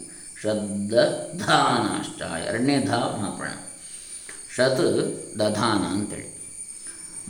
ಶ್ರದ್ಧಾನಾಶ್ಚ 0.41 2.21
ಎರಡನೇ 2.21 2.77
ಧಾ 2.79 2.97
ಮಹಾಪ್ರಾಣ. 2.97 3.51
ಶತ್ 4.55 4.81
ದಧಾನ 5.39 5.93
ಅಂತೇಳಿ 5.93 6.35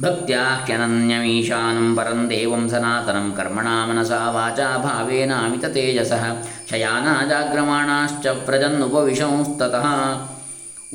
ಭಕ್ತ್ಯಾಖ್ಯನನ್ಯಮೀಶಾನಂ 0.01 1.96
ಪರಂ 1.96 2.29
ದೇವಂ 2.29 2.70
ಸನಾತನಂ 2.70 3.34
ಕರ್ಮಣಾ 3.38 3.86
ಮನಸಾ 3.86 4.32
ವಾಚಾ 4.32 4.77
ಭಾವೇನ 4.77 5.32
ಅಮಿತ 5.44 5.65
ತೇಜಸಃ. 5.65 6.24
ಶಯಾನ 6.70 7.29
ಜಾಗ್ರಮಾಣಾಶ್ಚ 7.29 8.27
ಪ್ರಜನ್ನುಪವಿಶಂಸ್ತತಃ. 8.27 9.86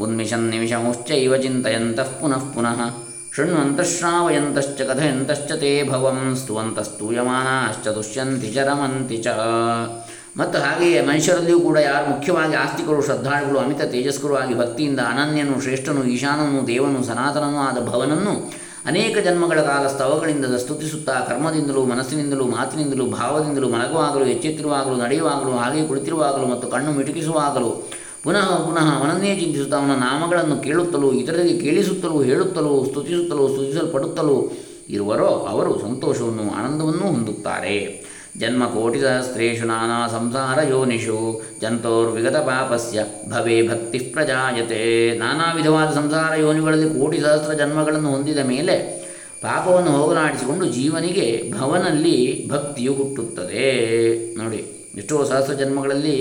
ಉನ್ಮಿಷನ್ನಿಮಿಷಂಶ್ಚೈವ 0.00 1.36
ಚಿಂತೆಯಂತಃ 1.36 2.20
ಪುನಃ 2.20 2.52
ಪುನಃ. 2.54 3.09
ಶೃಣ್ವಂತಶ್ರಾವಯಂತಶ್ಚ 3.36 4.82
ಕಥಯಂತಶ್ಚ 4.82 5.52
ತೇ 5.52 5.88
ಭವಂ 5.88 6.36
ಸ್ತುವಂತಸ್ತೂಯಮಾನಾಶ್ಚ 6.36 7.88
ದುಷ್ಯಂತಿ 7.88 8.54
ಚ 8.54 8.56
ರಮಂತಿ 8.58 9.16
ಚ. 9.16 9.28
ಮತ್ತು 10.36 10.58
ಹಾಗೆಯೇ 10.58 11.00
ಮನುಷ್ಯರಲ್ಲಿಯೂ 11.00 11.60
ಕೂಡ 11.60 11.78
ಯಾರು 11.78 12.10
ಮುಖ್ಯವಾಗಿ 12.10 12.54
ಆಸ್ತಿಕರು, 12.54 13.02
ಶ್ರದ್ಧಾಳುಗಳು, 13.02 13.58
ಅಮಿತ 13.58 13.82
ತೇಜಸ್ಕರು 13.82 14.36
ಆಗಿ 14.36 14.54
ಭಕ್ತಿಯಿಂದ 14.54 15.00
ಅನನ್ಯನು, 15.08 15.60
ಶ್ರೇಷ್ಠನು, 15.60 16.04
ಈಶಾನನು, 16.04 16.66
ದೇವನು, 16.66 17.04
ಸನಾತನನೂ 17.04 17.58
ಆದ 17.58 17.78
ಭವನನ್ನು 17.88 18.52
ಅನೇಕ 18.86 19.18
ಜನ್ಮಗಳ 19.24 19.60
ಕಾಲ 19.60 19.86
ಸ್ತವಗಳಿಂದ 19.86 20.44
ಸ್ತುತಿಸುತ್ತಾ 20.56 21.20
ಕರ್ಮದಿಂದಲೂ, 21.20 21.84
ಮನಸ್ಸಿನಿಂದಲೂ, 21.84 22.44
ಮಾತಿನಿಂದಲೂ, 22.44 23.06
ಭಾವದಿಂದಲೂ 23.06 23.68
ಮಲಗುವಾಗಲೂ, 23.68 24.24
ಎಚ್ಚೆತ್ತಿರುವಾಗಲೂ, 24.24 24.96
ನಡೆಯುವಾಗಲೂ, 24.96 25.52
ಹಾಗೆ 25.52 25.88
ಕುಳಿತಿರುವಾಗಲೂ 25.88 26.46
ಮತ್ತು 26.46 26.68
ಕಣ್ಣು 26.68 26.92
ಮಿಟುಕಿಸುವಾಗಲೂ 26.92 27.90
ಪುನಃ 28.24 28.46
ಪುನಃ 28.66 28.86
ಅವನನ್ನೇ 28.98 29.36
ಚಿಂತಿಸುತ್ತಾ 29.40 29.76
ಅವನ 29.76 29.90
ನಾಮಗಳನ್ನು 29.90 30.56
ಕೇಳುತ್ತಲೂ, 30.56 31.12
ಇತರರಿಗೆ 31.12 31.60
ಕೇಳಿಸುತ್ತಲೂ, 31.60 32.22
ಹೇಳುತ್ತಲೂ, 32.22 32.84
ಸ್ತುತಿಸುತ್ತಲೂ, 32.84 33.48
ಸ್ತುತಿಸಲ್ಪಡುತ್ತಲೂ, 33.48 34.52
ಇರುವರೋ 34.90 35.26
ಅವರು 35.26 35.80
ಸಂತೋಷವನ್ನು 35.80 36.50
ಆನಂದವನ್ನು 36.50 37.06
ಹೊಂದುತ್ತಾರೆ. 37.06 38.10
ಜನ್ಮ 38.38 38.64
ಕೋಟಿಸಹಸ್ರೇಷು 38.64 39.66
ನಾನಾ 39.66 40.08
ಸಂಸಾರ 40.08 40.58
ಯೋನಿಷು, 40.68 41.42
ಜಂತೋರ್ವಿಗತ 41.60 42.36
ಪಾಪಸ್ಯ 42.36 43.04
ಭವೇ 43.28 43.68
ಭಕ್ತಿ 43.68 43.98
ಪ್ರಜಾಯತೆ. 43.98 45.18
ನಾನಾ 45.18 45.52
ವಿಧವಾದ 45.52 45.94
ಸಂಸಾರ 45.94 46.36
ಯೋನಿಗಳಲ್ಲಿ 46.40 47.00
ಕೋಟಿ 47.00 47.20
ಸಹಸ್ರ 47.20 47.52
ಜನ್ಮಗಳನ್ನು 47.52 48.10
ಹೊಂದಿದ 48.10 48.38
ಮೇಲೆ 48.38 48.76
ಪಾಪವನ್ನು 49.42 49.90
ಹೋಗಲಾಡಿಸಿಕೊಂಡು 49.90 50.66
ಜೀವನಿಗೆ 50.66 51.52
ಭವನಲ್ಲಿ 51.58 52.48
ಭಕ್ತಿಯು 52.48 52.92
ಹುಟ್ಟುತ್ತದೆ. 52.92 53.68
ನೋಡಿ, 54.36 54.90
ಎಷ್ಟೋ 54.96 55.24
ಸಹಸ್ರ 55.24 55.52
ಜನ್ಮಗಳಲ್ಲಿ 55.52 56.18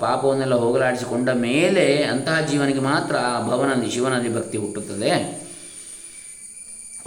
ಪಾಪವನ್ನೆಲ್ಲ 0.00 0.54
ಹೋಗಲಾಡಿಸಿಕೊಂಡ 0.54 1.30
ಮೇಲೆ 1.30 2.02
ಅಂತಹ 2.02 2.40
ಜೀವನಿಗೆ 2.40 2.80
ಮಾತ್ರ 2.80 3.16
ಭವನಲ್ಲಿ 3.46 3.90
ಶಿವನಲ್ಲಿ 3.90 4.34
ಭಕ್ತಿ 4.34 4.58
ಹುಟ್ಟುತ್ತದೆ. 4.58 5.42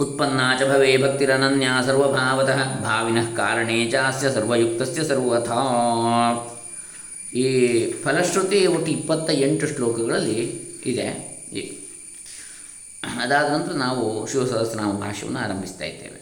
ಉತ್ಪನ್ನಾಚ 0.00 0.62
ಭವೇ 0.62 0.96
ಭಕ್ತಿರನನ್ಯ 0.96 1.68
ಸರ್ವಭಾವತಃ 1.86 2.80
ಭಾವಿನಃ 2.82 3.34
ಕಾರಣೇ 3.36 3.90
ಚಾಸ್ಯ 3.90 4.30
ಸರ್ವಯುಕ್ತಸ್ಯ 4.30 5.04
ಸರ್ವಥಾ. 5.04 5.60
ಈ 7.34 7.46
ಫಲಶ್ರುತಿ 7.92 8.66
ಒಟ್ಟು 8.66 8.90
ಇಪ್ಪತ್ತ 8.90 9.30
ಎಂಟು 9.30 9.66
ಶ್ಲೋಕಗಳಲ್ಲಿ 9.66 10.40
ಇದೆ. 10.86 11.06
ಅದಾದ 13.22 13.52
ನಂತರ 13.52 13.72
ನಾವು 13.72 14.26
ಶಿವಸಹಸ್ರನಾಮ 14.26 14.90
ಭಾಷ್ಯವನ್ನು 14.90 15.38
ಆರಂಭಿಸ್ತಾ 15.38 15.84
ಇದ್ದೇವೆ. 15.84 16.15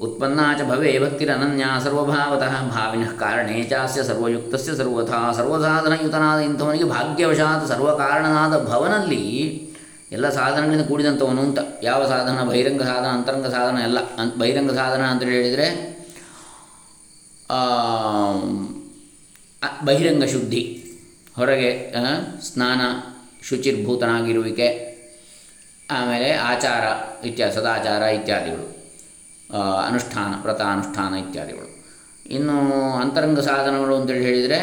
ಉತ್ಪನ್ನಾ 0.00 0.58
ಚ 0.58 0.62
ಭವೇ 0.62 0.98
ಭಕ್ತಿರನನ್ಯ 0.98 1.64
ಸರ್ವಭಾವತಃ. 1.84 2.54
ಭಾವಿನಃ 2.74 3.12
ಕಾರಣೇ 3.18 3.62
ಚಾಸ್ಯ 3.62 4.02
ಸರ್ವಯುಕ್ತಸ್ಯ 4.02 4.74
ಸರ್ವಥಾ. 4.74 5.32
ಸರ್ವಸಾಧನಯುತನಾದ 5.32 6.40
ಇಂಥವನಿಗೆ 6.40 6.84
ಭಾಗ್ಯವಶಾತ್ 6.84 7.68
ಸರ್ವಕಾರಣನಾದ 7.68 8.64
ಭವನಲ್ಲಿ 8.64 9.24
ಎಲ್ಲ 10.12 10.28
ಸಾಧನಗಳಿಂದ 10.30 10.86
ಕೂಡಿದಂಥವನು 10.86 11.42
ಅಂತ. 11.42 11.58
ಯಾವ 11.82 12.06
ಸಾಧನ? 12.08 12.44
ಬಹಿರಂಗ 12.48 12.82
ಸಾಧನ, 12.82 13.08
ಅಂತರಂಗ 13.08 13.46
ಸಾಧನ 13.46 13.78
ಎಲ್ಲ. 13.82 13.98
ಅಂತ 13.98 14.34
ಬಹಿರಂಗ 14.36 14.70
ಸಾಧನ 14.70 15.02
ಅಂತೇಳಿ 15.02 15.32
ಹೇಳಿದರೆ 15.32 15.68
ಬಹಿರಂಗ 19.84 20.24
ಶುದ್ಧಿ. 20.24 20.62
ಹೊರಗೆ 21.36 21.94
ಸ್ನಾನ, 22.42 22.80
ಶುಚಿರ್ಭೂತನಾಗಿರುವಿಕೆ, 23.42 24.68
ಆಮೇಲೆ 25.90 26.32
ಆಚಾರ 26.32 26.84
ಇತ್ಯಾದಿ 27.26 27.54
ಸದಾಚಾರ 27.54 28.02
ಇತ್ಯಾದಿಗಳು. 28.02 28.77
ಅನುಷ್ಠಾನ 29.56 30.42
ವ್ರತ 30.42 30.60
ಅನುಷ್ಠಾನ 30.60 31.14
ಇತ್ಯಾದಿಗಳು. 31.14 31.68
ಇನ್ನು 32.26 32.56
ಅಂತರಂಗ 32.96 33.40
ಸಾಧನಗಳು 33.40 33.96
ಅಂತೇಳಿ 33.96 34.24
ಹೇಳಿದರೆ 34.24 34.60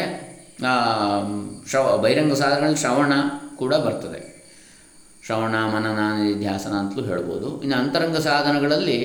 ಶ್ರವ, 1.68 1.98
ಬಹಿರಂಗ 2.02 2.32
ಸಾಧನಗಳಲ್ಲಿ 2.32 2.78
ಶ್ರವಣ 2.78 3.12
ಕೂಡ 3.56 3.74
ಬರ್ತದೆ. 3.74 4.36
ಶ್ರವಣ, 5.26 5.54
ಮನನ, 5.74 5.98
ನಿಧ್ಯಾಸನ 6.22 6.72
ಅಂತಲೂ 6.72 7.04
ಹೇಳ್ಬೋದು. 7.04 7.62
ಇನ್ನು 7.62 7.76
ಅಂತರಂಗ 7.78 8.16
ಸಾಧನಗಳಲ್ಲಿ 8.16 9.00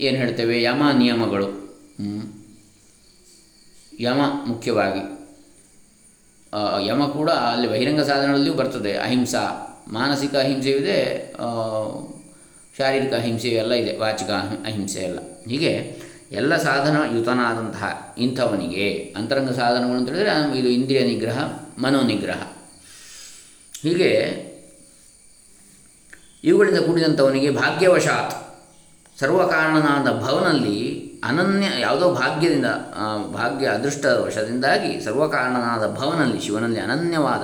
ಏನು 0.00 0.16
ಹೇಳ್ತೇವೆ? 0.16 0.62
ಯಮ 0.62 0.82
ನಿಯಮಗಳು. 0.98 1.48
ಯಮ 4.00 4.20
ಮುಖ್ಯವಾಗಿ. 4.46 5.02
ಯಮ 6.86 7.04
ಕೂಡ 7.04 7.30
ಅಲ್ಲಿ 7.30 7.68
ಬಹಿರಂಗ 7.70 8.00
ಸಾಧನಗಳಲ್ಲಿಯೂ 8.00 8.54
ಬರ್ತದೆ. 8.54 8.92
ಅಹಿಂಸಾ, 8.98 9.42
ಮಾನಸಿಕ 9.92 10.36
ಅಹಿಂಸೆಯೂ 10.36 10.78
ಶಾರೀರಿಕ 12.78 13.12
ಅಹಿಂಸೆಯೂ 13.14 13.54
ಎಲ್ಲ 13.54 13.72
ಇದೆ, 13.72 13.92
ವಾಚಿಕ 13.98 14.30
ಅಹಿಂಸೆ 14.66 15.00
ಎಲ್ಲ. 15.00 15.18
ಹೀಗೆ 15.48 15.72
ಎಲ್ಲ 16.32 16.56
ಸಾಧನ 16.56 16.96
ಯುತನಾದಂತಹ 17.16 18.14
ಇಂಥವನಿಗೆ, 18.18 18.86
ಅಂತರಂಗ 19.16 19.50
ಸಾಧನಗಳು 19.50 19.96
ಅಂತ 19.96 20.08
ಹೇಳಿದರೆ 20.08 20.58
ಇದು 20.58 20.68
ಇಂದ್ರಿಯ 20.68 21.00
ನಿಗ್ರಹ, 21.00 21.38
ಮನೋನಿಗ್ರಹ. 21.78 22.40
ಹೀಗೆ 23.82 24.10
ಇವುಗಳಿಂದ 26.44 26.78
ಕೂಡಿದಂಥವನಿಗೆ 26.78 27.50
ಭಾಗ್ಯವಶಾತ್, 27.50 28.34
ಸರ್ವಕಾರಣನಾದ 29.20 30.08
ಭವನಲ್ಲಿ 30.22 30.78
ಅನನ್ಯ 31.24 31.66
ಯಾವುದೋ 31.80 32.06
ಭಾಗ್ಯದಿಂದ 32.14 32.68
ಭಾಗ್ಯ 33.34 33.66
ಅದೃಷ್ಟ 33.66 34.04
ವಶದಿಂದಾಗಿ 34.06 34.92
ಸರ್ವಕಾರಣನಾದ 35.04 35.84
ಭವನಲ್ಲಿ, 35.98 36.38
ಶಿವನಲ್ಲಿ 36.40 36.80
ಅನನ್ಯವಾದ 36.80 37.42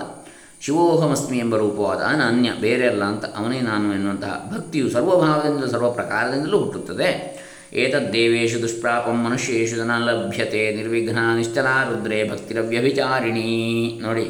ಶಿವೋಹಮಸ್ಮಿ 0.61 1.39
ಎಂಬ 1.39 1.57
ರೂಪವಾದ 1.57 1.99
ಅನನ್ಯ 1.99 2.51
ಬೇರೆ 2.61 2.87
ಅಲ್ಲ 2.87 3.05
ಅಂತ 3.05 3.25
ಅವನೇ 3.25 3.61
ನಾನು 3.61 3.95
ಎನ್ನುವಂತಹ 3.95 4.53
ಭಕ್ತಿಯು 4.55 4.91
ಸರ್ವಭಾವದಿಂದ 4.91 5.65
ಸರ್ವ 5.65 5.91
ಪ್ರಕಾರದಿಂದಲೂ 5.91 6.59
ಹುಟ್ಟುತ್ತದೆ 6.59 7.37
ಏತದ್ದೇವೇಶು 7.73 8.63
ದುಷ್ಪ್ರಾಪಂ 8.63 9.25
ಮನುಷ್ಯೇಶು 9.25 9.77
ಜನ 9.77 9.91
ಲಭ್ಯತೆ 9.99 10.77
ನಿರ್ವಿಘ್ನ 10.77 11.19
ನಿಶ್ಚಲ 11.37 11.63
ರುದ್ರೇ 11.63 12.29
ಭಕ್ತಿರವ್ಯಭಿಚಾರಿಣಿ. 12.29 13.99
ನೋಡಿ, 14.03 14.27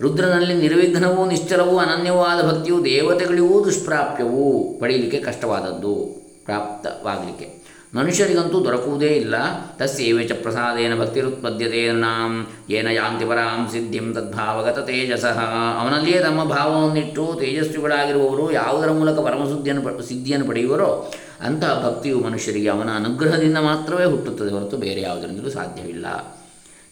ರುದ್ರನಲ್ಲಿ 0.00 0.54
ನಿರ್ವಿಘ್ನವೂ 0.54 1.26
ನಿಶ್ಚಲವೂ 1.26 1.78
ಅನನ್ಯವಾದ 1.78 2.46
ಭಕ್ತಿಯು 2.48 2.84
ದೇವತೆಗಳಿಗೂ 2.84 3.64
ದುಷ್ಪ್ರಾಪ್ಯವೂ 3.64 4.78
ಪಡೀಲಿಕ್ಕೆ 4.80 5.18
ಕಷ್ಟವಾದದ್ದು, 5.18 5.94
ಪ್ರಾಪ್ತವಾಗಲಿಕ್ಕೆ. 6.44 7.63
ಮನುಷ್ಯರಿಗಂತೂ 7.94 8.64
ದೊರಕುವುದೇ 8.64 9.06
ಇಲ್ಲ. 9.06 9.34
ತಸ್ಯೇವ 9.76 10.20
ಚ 10.28 10.32
ಪ್ರಸಾದೇನ 10.42 11.00
ಭಕ್ತಿರುತ್ಪದ್ಯತೇನಾಂ 11.00 12.46
ಏನ 12.70 12.88
ಯಾಂತಿ 12.88 13.24
ಪರಾಂ 13.24 13.68
ಸಿದ್ಧಿಂ 13.72 14.14
ತದ್ಭಾವಗತ 14.14 14.78
ತೇಜಸಃ. 14.78 15.38
ಅವನಲ್ಲಿಯೇ 15.80 16.18
ತಮ್ಮ 16.18 16.44
ಭಾವವನ್ನಿಟ್ಟು 16.44 17.36
ತೇಜಸ್ವಿಗಳಾಗಿರುವವರು 17.40 18.52
ಯಾವುದರ 18.52 18.90
ಮೂಲಕ 18.90 19.18
ಪರಮಸುದ್ಧಿಯನ್ನು 19.18 20.02
ಸಿದ್ಧಿಯನ್ನು 20.02 20.48
ಪಡೆಯುವರೋ 20.48 21.12
ಅಂತಹ 21.40 21.82
ಭಕ್ತಿಯು 21.84 22.20
ಮನುಷ್ಯರಿಗೆ 22.20 22.68
ಅವನ 22.68 22.90
ಅನುಗ್ರಹದಿಂದ 22.96 23.58
ಮಾತ್ರವೇ 23.58 24.04
ಹುಟ್ಟುತ್ತದೆ 24.04 24.50
ಹೊರತು 24.50 24.76
ಬೇರೆ 24.76 25.00
ಯಾವುದರಿಂದಲೂ 25.00 25.50
ಸಾಧ್ಯವಿಲ್ಲ. 25.50 26.06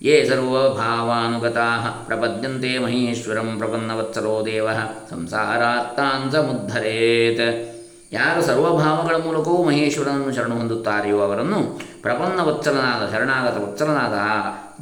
ಯೇ 0.03 0.25
ಸರ್ವಭಾವಾನುಗತಾ 0.25 2.05
ಪ್ರಪದ್ಯಂತೆ 2.07 2.79
ಮಹೇಶ್ವರಂ 2.79 3.59
ಪ್ರಪನ್ನವತ್ಸಲೋ 3.59 4.47
ದೇವ. 4.47 4.69
ಸಂಸಾರಾತ್ತಾನ್ 5.11 6.33
ಸಮುದ್ಧರೇತ್. 6.33 7.72
ಯಾರು 8.13 8.43
ಸರ್ವಭಾವಗಳ 8.43 9.17
ಮೂಲಕವೂ 9.17 9.65
ಮಹೇಶ್ವರನನ್ನು 9.65 10.35
ಶರಣು 10.35 10.55
ಹೊಂದುತ್ತಾರೆಯೋ 10.55 11.19
ಅವರನ್ನು 11.19 11.81
ಪ್ರಪನ್ನ 12.03 12.41
ವತ್ಸಲನಾದ, 12.41 13.13
ಶರಣಾಗತ 13.13 13.57
ವತ್ಸಲನಾದ 13.63 14.17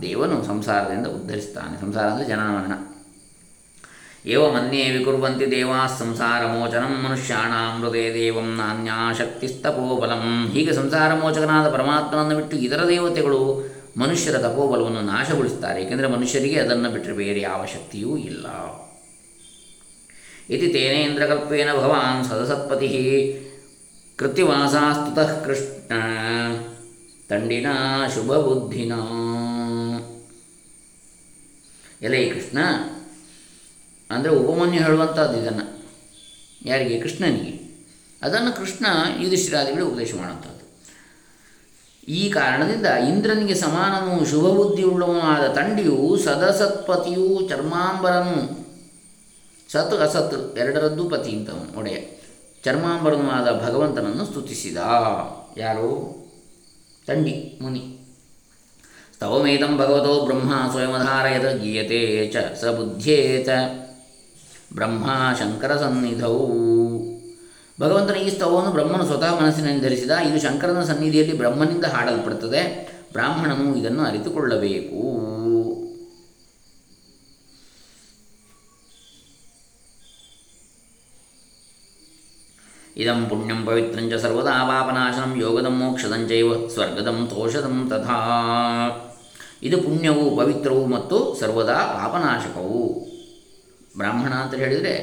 ದೇವನು 0.01 0.45
ಸಂಸಾರದಿಂದ 0.45 1.07
ಉದ್ಧರಿಸ್ತಾನೆ 1.07 1.81
ಸಂಸಾರ 1.81 2.05
ಅಂದರೆ 2.05 2.29
ಜನನ 2.29 2.49
ಮರಣ 2.49 2.73
ಏವ 4.27 4.51
ಮನ್ಯೇ 4.51 4.91
ವಿಕುರ್ವಂತಿ 4.91 5.51
ದೇವಾ 5.51 5.87
ಸಂಸಾರ 5.99 6.47
ಮೋಚನಂ 6.47 7.03
ಮನುಷ್ಯಾಣ 7.05 7.81
ಹೃದಯ 7.81 8.15
ದೇವಂ 8.15 8.57
ನಾನ್ಯಾಶಕ್ತಿಸ್ತಪೋಬಲಂ 8.57 10.51
ಹೀಗೆ 10.53 10.73
ಸಂಸಾರ 10.73 11.15
ಮೋಚಕನಾದ 11.15 11.71
ಪರಮಾತ್ಮನನ್ನು 11.71 12.37
ಬಿಟ್ಟು 12.37 12.57
ಇತರ 12.57 12.89
ದೇವತೆಗಳು 12.89 13.71
ಮನುಷ್ಯರ 13.97 14.39
ತಪೋಬಲವನ್ನು 14.39 15.01
ನಾಶಗೊಳಿಸುತ್ತಾರೆ. 15.01 15.83
ಏಕೆಂದರೆ 15.83 16.07
ಮನುಷ್ಯರಿಗೆ 16.07 16.61
ಅದನ್ನು 16.61 16.91
ಬಿಟ್ಟರೆ 16.91 17.13
ಬೇರೆ 17.13 17.41
ಯಾವ 17.41 17.65
ಶಕ್ತಿಯೂ 17.65 18.17
ಇಲ್ಲ. 18.17 18.47
ಇತಿ 20.51 20.69
ತೇನೇಂದ್ರಕಲ್ಪೇನ 20.69 21.73
ಭವಾನ್ 21.73 22.25
ಸದಸತ್ಪತಿ 22.25 22.89
ಕೃತಿವಾಸಾಸ್ತುತಃ 24.17 25.45
ಕೃಷ್ಣ 25.45 25.93
ತಂಡಿನ 27.29 27.67
ಶುಭಬುದ್ಧಿನ 28.15 28.93
ಎಲೆ 32.03 32.31
ಕೃಷ್ಣ 32.31 32.59
ಅಂದರೆ 34.11 34.33
ಉಪಮನ್ಯು 34.33 34.83
ಹೇಳುವಂಥದ್ದು 34.83 35.43
ಇದನ್ನು. 35.43 35.85
ಯಾರಿಗೆ? 36.65 37.01
ಕೃಷ್ಣನಿಗೆ. 37.01 37.85
ಅದನ್ನು 38.23 38.57
ಕೃಷ್ಣ 38.57 38.87
ಯುಧಿಷ್ಠಿರಾದಿಗಳಿಗೆ 39.21 39.89
ಉಪದೇಶ 39.89 40.15
ಮಾಡುವಂಥದ್ದು 40.15 40.61
ಈ 42.09 42.31
ಕಾರಣದಿಂದ 42.31 42.87
ಇಂದ್ರನಿಗೆ 42.87 43.55
ಸಮಾನನು 43.55 44.27
ಶುಭಬುದ್ಧಿಯುಳ್ಳವನು 44.27 45.21
ಆದ 45.21 45.53
ತಂಡಿಯು 45.53 46.19
ಸದಸತ್ಪತಿಯು 46.25 47.49
ಚರ್ಮಾಂಬರನು 47.49 48.70
ಸತ್ 49.73 50.01
ಅಸತ್ 50.01 50.59
ಎರಡರದ್ದು 50.59 51.09
ಪತಿ 51.09 51.31
ಇಂಥವನು 51.31 51.79
ಒಡೆಯ. 51.79 51.97
ಚರ್ಮಾಂಬರನಾದ 52.65 53.69
ಭಗವಂತನನ್ನು 53.69 54.25
ಸ್ತುತಿಸಿದ. 54.25 54.77
ಯಾರು? 55.57 55.91
ತಂಡಿ, 57.07 57.59
ಮುನಿ. 57.63 57.99
ಸ್ತವಮೇತಂ 59.15 59.79
ಭಗವತೋ 59.79 60.25
ಬ್ರಹ್ಮ 60.25 60.53
ಸ್ವಯಮಧಾರಯದ 60.71 61.49
ಗೀಯತೆ 61.49 62.27
ಚ 62.27 62.37
ಸ 62.61 62.65
ಬುದ್ಧೇತ 62.65 63.49
ಬ್ರಹ್ಮ 64.75 65.07
ಶಂಕರ 65.39 65.77
ಸನ್ನಿಧೌ. 65.77 66.39
ಭಗವಂತನ 67.81 68.15
ಈ 68.15 68.31
ಸ್ತವವನ್ನು 68.31 68.71
ಬ್ರಹ್ಮನು 68.71 69.05
ಸ್ವತಃ 69.05 69.41
ಮನಸ್ಸಿನಲ್ಲಿ 69.41 69.83
ಧರಿಸಿದ, 69.83 70.11
ಇದು 70.11 70.41
ಶಂಕರನ 70.41 70.85
ಸನ್ನಿಧಿಯಲ್ಲಿ 70.85 71.37
ಬ್ರಹ್ಮನಿಂದ 71.37 71.85
ಹಾಡಲ್ಪಡುತ್ತದೆ 71.85 72.93
ಬ್ರಾಹ್ಮಣನು 73.13 73.77
ಇದನ್ನು 73.77 74.05
ಅರಿತುಕೊಳ್ಳಬೇಕು. 74.05 75.21
ಇದಂ 83.01 83.21
ಪುಣ್ಯಂ 83.29 83.61
ಪವಿತ್ರಂಚ 83.67 84.15
ಸರ್ವದಾ 84.15 84.55
ಪಾಪನಾಶನಂ 84.69 85.33
ಯೋಗದಂ 85.41 85.77
ಮೋಕ್ಷದಂಚೈವ 85.83 86.69
ಸ್ವರ್ಗದಂ 86.69 87.19
ತೋಷದಂ 87.27 87.77
ತಥಾ 87.91 88.19
ಇದು 89.63 89.77
ಪುಣ್ಯವು 89.79 90.37
ಪವಿತ್ರವು 90.37 90.87
ಮತ್ತು 90.87 91.17
ಸರ್ವದಾ 91.41 91.79
ಪಾಪನಾಶಕವು। 91.97 92.83
ಬ್ರಾಹ್ಮಣ 93.97 94.33
ಅಂತ 94.33 94.55
ಹೇಳಿದರೆ 94.55 94.95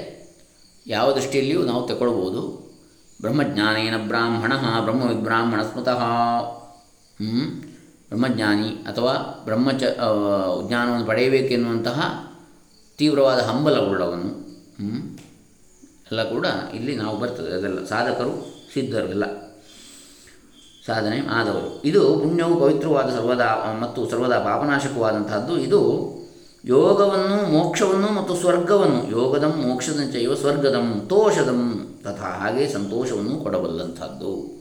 ಯಾವ 0.88 1.08
ದೃಷ್ಟಿಯಲ್ಲಿಯೂ 1.14 1.62
ನಾವು 1.64 1.88
ತಗೊಳ್ಬೋದು. 1.88 2.42
ಬ್ರಹ್ಮಜ್ಞಾನೇನ 3.22 3.96
ಬ್ರಾಹ್ಮಣ 4.08 4.54
ಬ್ರಹ್ಮ 4.84 5.04
ವಿಬ್ರಾಹ್ಮಣ 5.04 5.62
ಸ್ಮೃತಃ 5.62 6.02
ಬ್ರಹ್ಮಜ್ಞಾನಿ 8.08 8.70
ಅಥವಾ 8.90 9.14
ಬ್ರಹ್ಮಚ 9.46 9.84
ಜ್ಞಾನವನ್ನು 10.68 11.06
ಪಡೆಯಬೇಕೆನ್ನುವಂತಹ 11.06 12.00
ತೀವ್ರವಾದ 12.98 13.40
ಹಂಬಲವುಳ್ಳವನು 13.40 14.30
ಎಲ್ಲ 16.12 16.24
ಕೂಡ 16.24 16.46
ಇಲ್ಲಿ 16.74 16.96
ನಾವು 16.96 17.18
ಬರ್ತದೆ. 17.18 17.52
ಅದೆಲ್ಲ 17.52 17.86
ಸಾಧಕರು 17.86 18.34
ಸಿದ್ಧರು 18.74 19.08
ಎಲ್ಲ. 19.08 19.26
ಸಾಧನೆ 20.86 21.28
ಆದವರು. 21.28 21.82
ಇದು 21.86 22.18
ಪುಣ್ಯವು 22.18 22.60
ಪವಿತ್ರವಾದ 22.60 23.10
ಸರ್ವದಾ, 23.10 23.78
ಮತ್ತು 23.82 24.10
ಸರ್ವದಾ 24.10 24.40
ಪಾಪನಾಶಕವಾದಂತಹದ್ದು. 24.40 25.58
ಇದು 25.60 25.82
ಯೋಗವನ್ನು, 26.66 27.52
ಮೋಕ್ಷವನ್ನು 27.52 28.08
ಮತ್ತು 28.08 28.36
ಸ್ವರ್ಗವನ್ನು, 28.36 29.12
ಯೋಗದಂ 29.12 29.54
ಮೋಕ್ಷದಂಚೈವ 29.68 30.36
ಸ್ವರ್ಗದಂ, 30.36 31.08
ತೋಷದಂ, 31.10 31.62
ತಥಾ 32.04 32.30
ಹಾಗೆ 32.30 32.68
ಸಂತೋಷವನ್ನು 32.68 33.44
ಕೊಡಬಲ್ಲಂಥದ್ದು 33.44 34.58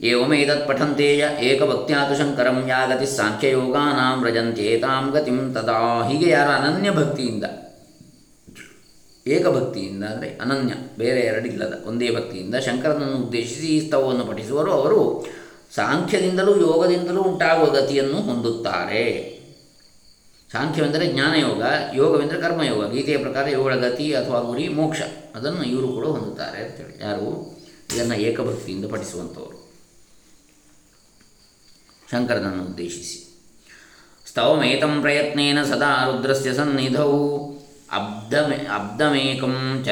ಏವಮೇತತ್ 0.00 0.68
ಪಠಂತೇಯ 0.68 1.28
ಏಕಭಕ್ತ್ಯಾತು 1.40 2.14
ಶಂಕರಂ 2.16 2.68
ಯಾಗತಿ 2.68 3.06
ಸಾಂಖ್ಯಯೋಗಾನಾಂ 3.06 4.20
ವ್ರಜಂತ್ಯೇತಾಂ 4.20 5.10
ಗತಿಂ 5.10 5.54
ತದಾ 5.54 6.08
ಹೀಗೆ 6.08 6.28
ಯಾರ 6.30 6.48
ಅನನ್ಯ 6.48 6.90
ಭಕ್ತಿಯಿಂದ 6.90 7.44
ಏಕಭಕ್ತಿಯಿಂದ, 9.26 10.04
ಅಂದರೆ 10.04 10.38
ಅನನ್ಯ, 10.38 10.74
ಬೇರೆ 10.98 11.20
ಎರಡಿಲ್ಲದ 11.20 11.84
ಒಂದೇ 11.86 12.14
ಭಕ್ತಿಯಿಂದ 12.14 12.54
ಶಂಕರನನ್ನು 12.54 13.16
ಉದ್ದೇಶಿಸಿ 13.16 13.66
ಈ 13.66 13.86
ಸ್ತವವನ್ನು 13.86 14.24
ಪಠಿಸುವರು. 14.24 14.72
ಅವರು 14.72 15.26
ಸಾಂಖ್ಯದಿಂದಲೂ 15.74 16.60
ಯೋಗದಿಂದಲೂ 16.60 17.22
ಉಂಟಾಗುವ 17.22 17.70
ಗತಿಯನ್ನು 17.70 18.20
ಹೊಂದುತ್ತಾರೆ. 18.20 19.36
ಸಾಂಖ್ಯವೆಂದರೆ 20.52 21.06
ಜ್ಞಾನಯೋಗ, 21.06 21.62
ಯೋಗವೆಂದರೆ 21.94 22.40
ಕರ್ಮಯೋಗ, 22.40 22.92
ಗೀತೆಯ 22.92 23.18
ಪ್ರಕಾರ 23.18 23.48
ಇವುಗಳ 23.48 23.76
ಗತಿ 23.76 24.14
ಅಥವಾ 24.14 24.40
ಗುರಿ, 24.40 24.68
ಮೋಕ್ಷ, 24.68 25.00
ಅದನ್ನು 25.34 25.62
ಇವರು 25.62 25.88
ಕೂಡ 25.88 26.06
ಹೊಂದುತ್ತಾರೆ 26.06 26.64
ಅಂತೇಳಿ 26.64 27.04
ಯಾರು? 27.04 27.58
ಇದನ್ನು 27.94 28.14
ಏಕಭಕ್ತಿಯಿಂದ 28.14 28.84
ಪಠಿಸುವಂಥವರು. 28.90 29.72
ಶಂಕರನನ್ನು 32.10 32.64
ಉದ್ದೇಶಿಸಿ. 32.64 33.22
ಸ್ತವಮೇತಂ 34.26 35.00
ಪ್ರಯತ್ನೇನ 35.00 35.62
ಸದಾ 35.62 36.04
ರುದ್ರಸ್ಯ 36.04 36.54
ಸನ್ನಿಧವು 36.54 37.55
ಅಬ್ಧಮೇ 37.92 38.56
ಅಬ್ಧಮೇಕಂ 38.56 39.84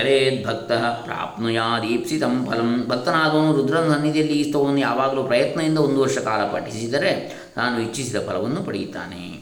ಭಕ್ತ 0.46 0.72
ಪ್ರಾಪ್ನುಯಾದೀಪ್ಸಿತಂ 1.04 2.46
ಫಲಂ. 2.50 2.86
ಭಕ್ತನಾದವನು 2.88 3.52
ರುದ್ರನ 3.56 3.92
ಸನ್ನಿಧಿಯಲ್ಲಿ 3.92 4.32
ಈ 4.32 4.48
ಸ್ತವವನ್ನು 4.48 4.80
ಯಾವಾಗಲೂ 4.80 5.24
ಪ್ರಯತ್ನದಿಂದ 5.24 5.78
ಒಂದು 5.78 6.00
ವರ್ಷ 6.00 6.18
ಕಾಲ 6.18 6.42
ಪಠಿಸಿದರೆ 6.44 7.12
ತಾನು 7.54 7.80
ಇಚ್ಛಿಸಿದ 7.80 8.16
ಫಲವನ್ನು 8.26 8.62
ಪಡೆಯುತ್ತಾನೆ. 8.62 9.33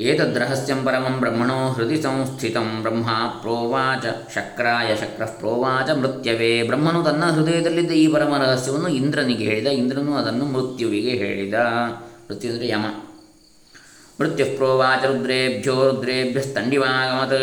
ಏತದ್ರಹಸ್ಯಂ 0.00 0.84
ಪರಮಂ 0.84 1.20
ಬ್ರಹ್ಮಣೋ 1.20 1.68
ಹೃದಯ 1.68 1.96
ಸಂಸ್ಥಿತಂ 1.96 2.82
ಬ್ರಹ್ಮ 2.82 3.10
ಪ್ರೋವಾಚ 3.40 4.04
ಶಕ್ರಾಯ 4.34 4.96
ಶಕ್ರ 4.96 5.24
ಪ್ರೋವಾಚ 5.24 5.88
ಮೃತ್ಯವೇ 5.90 6.62
ಬ್ರಹ್ಮನು 6.62 7.02
ತನ್ನ 7.02 7.24
ಹೃದಯದಲ್ಲಿದ್ದ 7.24 7.90
ಈ 7.90 8.06
ಪರಮ 8.06 8.32
ರಹಸ್ಯವನ್ನು 8.36 8.88
ಇಂದ್ರನಿಗೆ 8.88 9.44
ಹೇಳಿದ, 9.44 9.66
ಇಂದ್ರನು 9.66 10.14
ಅದನ್ನು 10.14 10.44
ಮೃತ್ಯುವಿಗೆ 10.44 11.10
ಹೇಳಿದ. 11.10 11.54
ಮೃತ್ಯು 12.26 12.50
ಅಂದರೆ 12.50 12.68
ಯಮ. 12.68 12.84
ಮೃತ್ಯು 14.20 14.46
ಪ್ರೋವಾಚ 14.56 15.04
ರುದ್ರೇಭ್ಯೋ 15.04 15.76
ರುದ್ರೇಭ್ಯಸ್ತಂಡಿವಾಗಮತ್. 15.90 17.40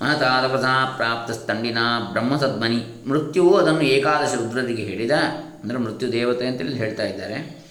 ಮಹತಾದಪಸಾ 0.00 0.72
ಪ್ರಾಪ್ತಸ್ತಂಡಿನ 0.96 1.78
ಬ್ರಹ್ಮಸದ್ಮನಿ. 2.12 2.80
ಮೃತ್ಯುವು 3.06 3.52
ಅದನ್ನು 3.54 3.80
ಏಕಾದಶ 3.80 4.32
ರುದ್ರರಿಗೆ 4.34 4.82
ಹೇಳಿದ, 4.82 5.10
ಅಂದರೆ 5.62 5.78
ಮೃತ್ಯು 5.78 6.08
ದೇವತೆ 6.12 6.46
ಅಂತೇಳಿ 6.46 6.74
ಹೇಳ್ತಾ 6.76 7.02
ಇದ್ದಾರೆ. 7.04 7.63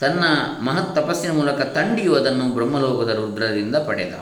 ತನ್ನ 0.00 0.24
ಮಹತ್ 0.60 0.96
ತಪಸ್ಸಿನ 0.96 1.32
ಮೂಲಕ 1.32 1.60
ತಂಡಿಯು 1.60 2.14
ಅದನ್ನು 2.14 2.54
ಬ್ರಹ್ಮಲೋಕದ 2.54 3.10
ರುದ್ರರಿಂದ 3.10 3.76
ಪಡೆದ. 3.76 4.14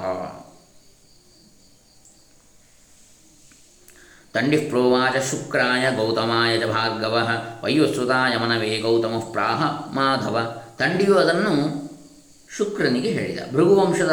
ತಂಡಿ 4.34 4.56
ಪ್ರೋವಾಚ 4.56 5.30
ಶುಕ್ರಾಯ 5.30 5.96
ಗೌತಮಾಯ 5.96 6.58
ಚ 6.58 6.64
ಭಾರ್ಗವ, 6.64 7.28
ವೈವಸ್ವತಾಯ 7.64 8.34
ಯಮನವೇ 8.34 8.78
ಗೌತಮ 8.78 9.22
ಪ್ರಾಹ 9.32 9.62
ಮಾಧವ. 9.94 10.62
ತಂಡಿಯು 10.78 11.14
ಅದನ್ನು 11.18 11.86
ಶುಕ್ರನಿಗೆ 12.56 13.08
ಹೇಳಿದ. 13.08 13.52
ಭೃಗುವಂಶದ 13.52 14.10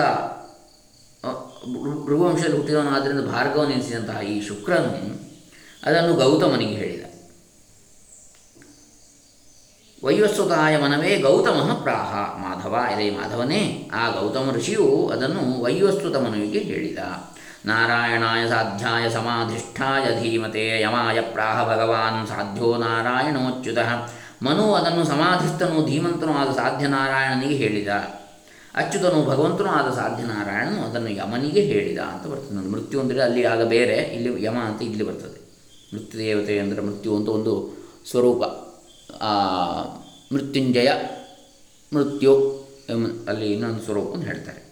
ಭೃಗುವಂಶದಲ್ಲಿ 2.05 2.55
ಹುಟ್ಟಿದವನು 2.55 2.89
ಆದ್ದರಿಂದ 2.89 3.21
ಭಾರ್ಗವನೆನಿಸಿದಂತಹ 3.21 4.21
ಈ 4.21 4.47
ಶುಕ್ರನು 4.47 4.93
ಅದನ್ನು 5.83 6.13
ಗೌತಮನಿಗೆ 6.13 6.75
ಹೇಳಿದ. 6.75 7.12
ವೈವಸ್ವತಾಯ 10.03 10.77
ಮನವೇ 10.77 11.17
ಗೌತಮ 11.17 11.79
ಪ್ರಾಹ. 11.83 12.15
ಮಾಧವ 12.15 12.79
ಎಲೆ 12.91 13.09
ಮಾಧವನೇ. 13.09 13.89
ಆ 13.93 14.09
ಗೌತಮ 14.09 14.51
ಋಷಿಯು 14.51 15.07
ಅದನ್ನು 15.13 15.61
ವೈವಸ್ವತ 15.61 16.15
ಮನುವಿಗೆ 16.15 16.59
ಹೇಳಿದ. 16.59 16.97
ನಾರಾಯಣಾಯ 17.65 18.49
ಸಾಧ್ಯಾಯ 18.49 19.09
ಸಮಾಧಿಷ್ಠಾಯ 19.09 20.21
ಧೀಮತೆ 20.21 20.81
ಯಮಾಯ 20.81 21.21
ಪ್ರಾಹ 21.21 21.75
ಭಗವಾನ್ 21.75 22.27
ಸಾಧ್ಯ 22.27 22.61
ನಾರಾಯಣೋಚ್ಯುತ. 22.61 23.77
ಮನು 24.43 24.73
ಅದನ್ನು 24.73 25.03
ಸಮಾಧಿಸ್ಥನು 25.03 25.85
ಧೀಮಂತನೂ 25.85 26.33
ಆದ 26.33 26.51
ಸಾಧ್ಯ 26.55 26.87
ನಾರಾಯಣನಿಗೆ 26.87 27.55
ಹೇಳಿದ. 27.55 27.87
ಅಚ್ಯುತನು 28.75 29.25
ಭಗವಂತನೂ 29.25 29.67
ಆದ 29.67 29.93
ಸಾಧ್ಯ 29.93 30.23
ನಾರಾಯಣನು 30.23 30.81
ಅದನ್ನು 30.81 31.09
ಯಮನಿಗೆ 31.09 31.61
ಹೇಳಿದ 31.61 31.97
ಅಂತ 31.97 32.27
ಬರ್ತದೆ. 32.27 32.71
ಮೃತ್ಯು 32.71 32.99
ಅಂದರೆ 32.99 33.21
ಅಲ್ಲಿ 33.21 33.45
ಆಗ 33.45 33.63
ಬೇರೆ, 33.63 33.95
ಇಲ್ಲಿ 33.95 34.43
ಯಮ 34.43 34.57
ಅಂತ 34.57 34.81
ಇಲ್ಲಿ 34.81 35.03
ಬರ್ತದೆ. 35.03 35.69
ಮೃತ್ಯು 35.93 36.19
ದೇವತೆ 36.19 36.59
ಅಂದರೆ 36.59 36.81
ಮೃತ್ಯು 36.81 37.15
ಅಂತ 37.15 37.29
ಒಂದು 37.29 37.83
ಸ್ವರೂಪ. 38.11 38.43
ಮೃತ್ಯುಂಜಯ, 40.31 40.91
ಮೃತ್ಯು 41.93 42.33
ಅಲ್ಲಿ 43.27 43.53
ಇನ್ನೊಂದು 43.53 43.83
ಸ್ವರೂಪವನ್ನು 43.83 44.25
ಹೇಳ್ತಾರೆ. 44.25 44.63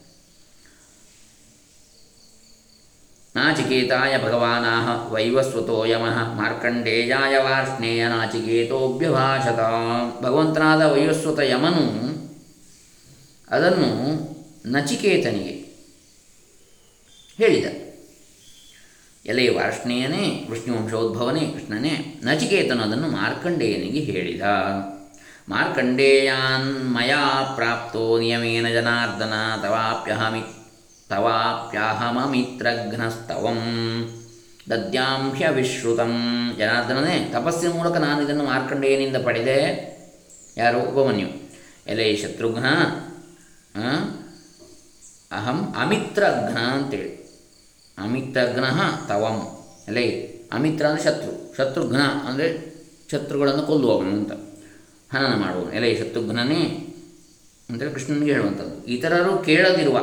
ನಾಚಿಕೇತಾಯ 3.35 4.17
ಭಗವಾನಾಹ 4.17 5.13
ವೈವಸ್ವತೋ 5.13 5.85
ಯಮಃ 5.85 6.33
ಮಾರ್ಕಂಡೇಯಾಯ 6.33 7.37
ವಾರ್ಷ್ಣೇಯ 7.37 8.07
ನಾಚಿಕೇತೋಭ್ಯಭಾಷತ. 8.07 9.59
ಭಗವಂತನಾದ 10.23 10.81
ವೈವಸ್ವತ 10.81 11.39
ಯಮನು 11.39 11.85
ಅದನ್ನು 13.49 13.89
ನಚಿಕೇತನಿಗೆ 14.65 15.55
ಹೇಳಿದ. 17.37 17.80
ಎಲೆ 19.25 19.49
ವಾರ್ಷ್ಣೇಯನೇ 19.49 20.47
ವಿಷ್ಣುವಂಶೋದ್ಭವನೇ 20.49 21.39
ಕೃಷ್ಣನೇ, 21.39 22.21
ನಚಿಕೇತನು 22.23 22.83
ಅದನ್ನು 22.83 23.07
ಮಾರ್ಕಂಡೇಯನಿಗೆ 23.07 23.99
ಹೇಳಿದ. 23.99 24.41
ಮಾರ್ಕಂಡೇಯನ್ 25.49 26.93
ಮಯಾ 26.93 27.53
ಪ್ರಾಪ್ತೋ 27.55 28.19
ನಿಯಮೇನ 28.19 28.69
ಜನಾರ್ದನ, 28.69 29.33
ತವಾಪ್ಯಹಮಿ 29.61 30.41
ತವಾಪ್ಯಹಮಿತ್ರಘ್ನಸ್ತವಂ 31.09 31.87
ದದ್ಯಾಂಶ 34.69 35.41
ವಿಶ್ರುತಂ. 35.51 36.53
ಜನಾರ್ದನನೇ, 36.57 37.29
ತಪಸ್ಸಿನ 37.33 37.71
ಮೂಲಕ 37.71 37.97
ನಾನು 37.97 38.21
ಇದನ್ನು 38.21 38.43
ಮಾರ್ಕಂಡೇಯನಿಂದ 38.43 39.15
ಪಡೆದೆ. 39.23 39.91
ಯಾರು? 40.57 40.79
ಉಪಮನ್ಯು. 40.79 41.27
ಎಲೆ 41.87 42.15
ಶತ್ರುಘ್ನ 42.15 42.65
ಅಹಂ 45.31 45.73
ಅಮಿತ್ರಘ್ನ 45.77 46.57
ಅಂತೇಳಿ. 46.57 47.20
ಅಮಿತ್ರಘ್ನ 48.05 48.67
ತವಂ. 49.09 49.37
ಅಲ್ಲೇ 49.87 50.05
ಅಮಿತ್ರ 50.57 50.85
ಅಂದರೆ 50.89 51.03
ಶತ್ರು. 51.07 51.33
ಶತ್ರುಘ್ನ 51.57 52.03
ಅಂದರೆ 52.29 52.47
ಶತ್ರುಗಳನ್ನು 53.11 53.63
ಕೊಲ್ಲುವವನು 53.69 54.11
ಅಂತ. 54.19 54.33
ಹನನ 55.13 55.33
ಮಾಡುವನು 55.43 55.71
ಎಲೆ 55.77 55.89
ಶತ್ರುಘ್ನನೇ 56.01 56.61
ಅಂದರೆ 57.69 57.87
ಕೃಷ್ಣನಿಗೆ 57.93 58.31
ಹೇಳುವಂಥದ್ದು. 58.33 58.75
ಇತರರು 58.93 59.33
ಕೇಳದಿರುವ 59.47 59.97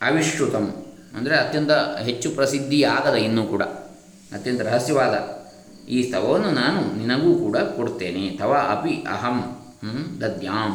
ಅವಿಶ್ರುತಂ 0.00 0.66
ಅಂದರೆ 1.16 1.34
ಅತ್ಯಂತ 1.36 1.72
ಹೆಚ್ಚು 2.06 2.28
ಪ್ರಸಿದ್ಧಿಯಾಗದ 2.30 3.16
ಇನ್ನೂ 3.26 3.42
ಕೂಡ. 3.52 3.62
ಅತ್ಯಂತ 4.36 4.60
ರಹಸ್ಯವಾದ 4.68 5.14
ಈ 5.88 5.98
ಸ್ತವವನ್ನು 6.06 6.50
ನಾನು 6.62 6.80
ನಿನಗೂ 6.98 7.30
ಕೂಡ 7.44 7.56
ಕೊಡ್ತೇನೆ. 7.76 8.24
ತವ 8.40 8.52
ಅಪಿ 8.74 8.94
ಅಹಂ 9.14 9.38
ದದ್ಯಾಂ. 10.20 10.74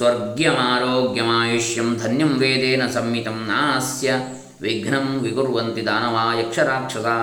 ಸ್ವರ್ಗ್ಯಮಾರೋಗ್ಯಮಾಯುಷ್ಯಂ 0.00 1.98
ಧನ್ಯಂ 2.02 2.28
ವೇದೇನ 2.28 2.86
ಸಂಹಿತಂ 2.86 3.46
ನಾಸ್ಯ 3.46 4.12
ವಿಘ್ನಂ 4.60 5.18
ವಿಕುರ್ವಂತಿ 5.18 5.86
ದಾನವಾ 5.86 6.34
ಯಕ್ಷರಾಕ್ಷಸಾ 6.40 7.14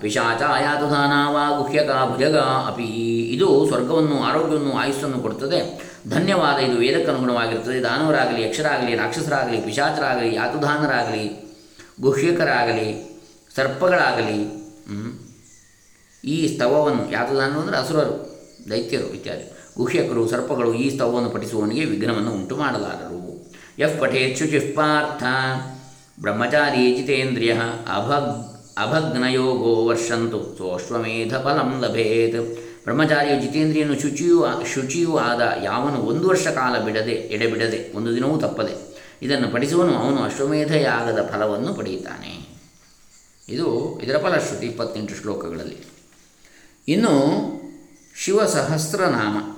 ಪಿಶಾಚಾಯಾತು 0.00 0.90
ದಾನವಾ 0.90 1.62
ಗುಹ್ಯಕ 1.62 1.90
ಭುಜಗ 2.10 2.36
ಅಪಿ 2.36 2.86
ಇದು 3.34 3.66
ಸ್ವರ್ಗವನ್ನು, 3.68 4.22
ಆರೋಗ್ಯವನ್ನು, 4.22 4.72
ಆಯುಸ್ಸನ್ನು 4.72 5.18
ಕೊಡುತ್ತದೆ. 5.18 5.60
ಧನ್ಯವಾದ, 6.10 6.58
ಇದು 6.58 6.76
ವೇದಕ್ಕನುಗುಣವಾಗಿರುತ್ತದೆ. 6.76 7.80
ದಾನವರಾಗಲಿ, 7.80 8.42
ಯಕ್ಷರಾಗಲಿ, 8.42 8.94
ರಾಕ್ಷಸರಾಗಲಿ, 8.94 9.60
ಪಿಶಾಚರಾಗಲಿ 9.60 10.34
ಯಾತುಧಾನರಾಗಲಿ 10.34 11.54
ಗುಹ್ಯಕರಾಗಲಿ, 12.00 13.18
ಸರ್ಪಗಳಾಗಲಿ 13.56 14.40
ಈ 16.24 16.54
ಸ್ತವವನ್ನು, 16.54 17.12
ಯಾತುದಾನ 17.12 17.52
ಅಂದರೆ 17.52 17.76
ಅಸುರರು, 17.76 18.16
ದೈತ್ಯರು 18.70 19.06
ಇತ್ಯಾದಿ. 19.06 19.53
ಗುಹ್ಯಕರು 19.78 20.28
ಸರ್ಪಗಳು 20.28 20.74
ಈ 20.74 20.90
ಸ್ತವವನ್ನು 20.90 21.30
ಪಠಿಸುವವನಿಗೆ 21.30 21.84
ವಿಘ್ನವನ್ನು 21.84 22.32
ಉಂಟು 22.32 22.56
ಮಾಡಲಾರರು 22.56 23.52
ಯಫ್ 23.78 24.38
ಶುಚಿ 24.38 24.58
ಪಾರ್ಥ 24.58 25.22
ಬ್ರಹ್ಮಚಾರಿ 26.20 26.96
ಜಿತೇಂದ್ರಿಯ 26.96 27.52
ಅಭಗ್ 27.94 28.54
ಅಭಗ್ನಯೋಗೋ 28.78 29.84
ವರ್ಷಂತು 29.84 30.58
ಸೋಶ್ವಮೇಧ 30.58 31.36
ಫಲಂ 31.36 31.80
ಲಭೇತ್. 31.80 32.58
ಬ್ರಹ್ಮಚಾರಿಯು 32.84 33.40
ಜಿತೇಂದ್ರಿಯನ್ನು 33.40 34.00
ಶುಚಿಯೂ 34.00 34.44
ಶುಚಿಯೂ 34.74 35.16
ಆದ 35.16 35.52
ಯಾವನು 35.62 35.98
ಒಂದು 35.98 36.28
ವರ್ಷ 36.28 36.46
ಕಾಲ 36.46 36.78
ಬಿಡದೆ 36.78 37.10
ಎಡೆಬಿಡದೆ 37.10 37.96
ಒಂದು 37.96 38.14
ದಿನವೂ 38.14 38.40
ತಪ್ಪದೆ 38.40 38.94
ಇದನ್ನು 39.22 39.48
ಪಠಿಸುವನು 39.48 39.94
ಅವನು 39.94 40.22
ಅಶ್ವಮೇಧ 40.22 40.70
ಯಾಗದ 40.70 41.30
ಫಲವನ್ನು 41.32 41.74
ಪಡೆಯುತ್ತಾನೆ. 41.74 42.48
ಇದು 43.48 44.00
ಇದರ 44.00 44.18
ಫಲಶ್ರುತಿ 44.18 44.66
ಇಪ್ಪತ್ತೆಂಟು 44.66 45.14
ಶ್ಲೋಕಗಳಲ್ಲಿ. 45.14 45.76
ಇನ್ನು 46.88 47.12
ಶಿವಸಹಸ್ರನಾಮ. 48.16 49.53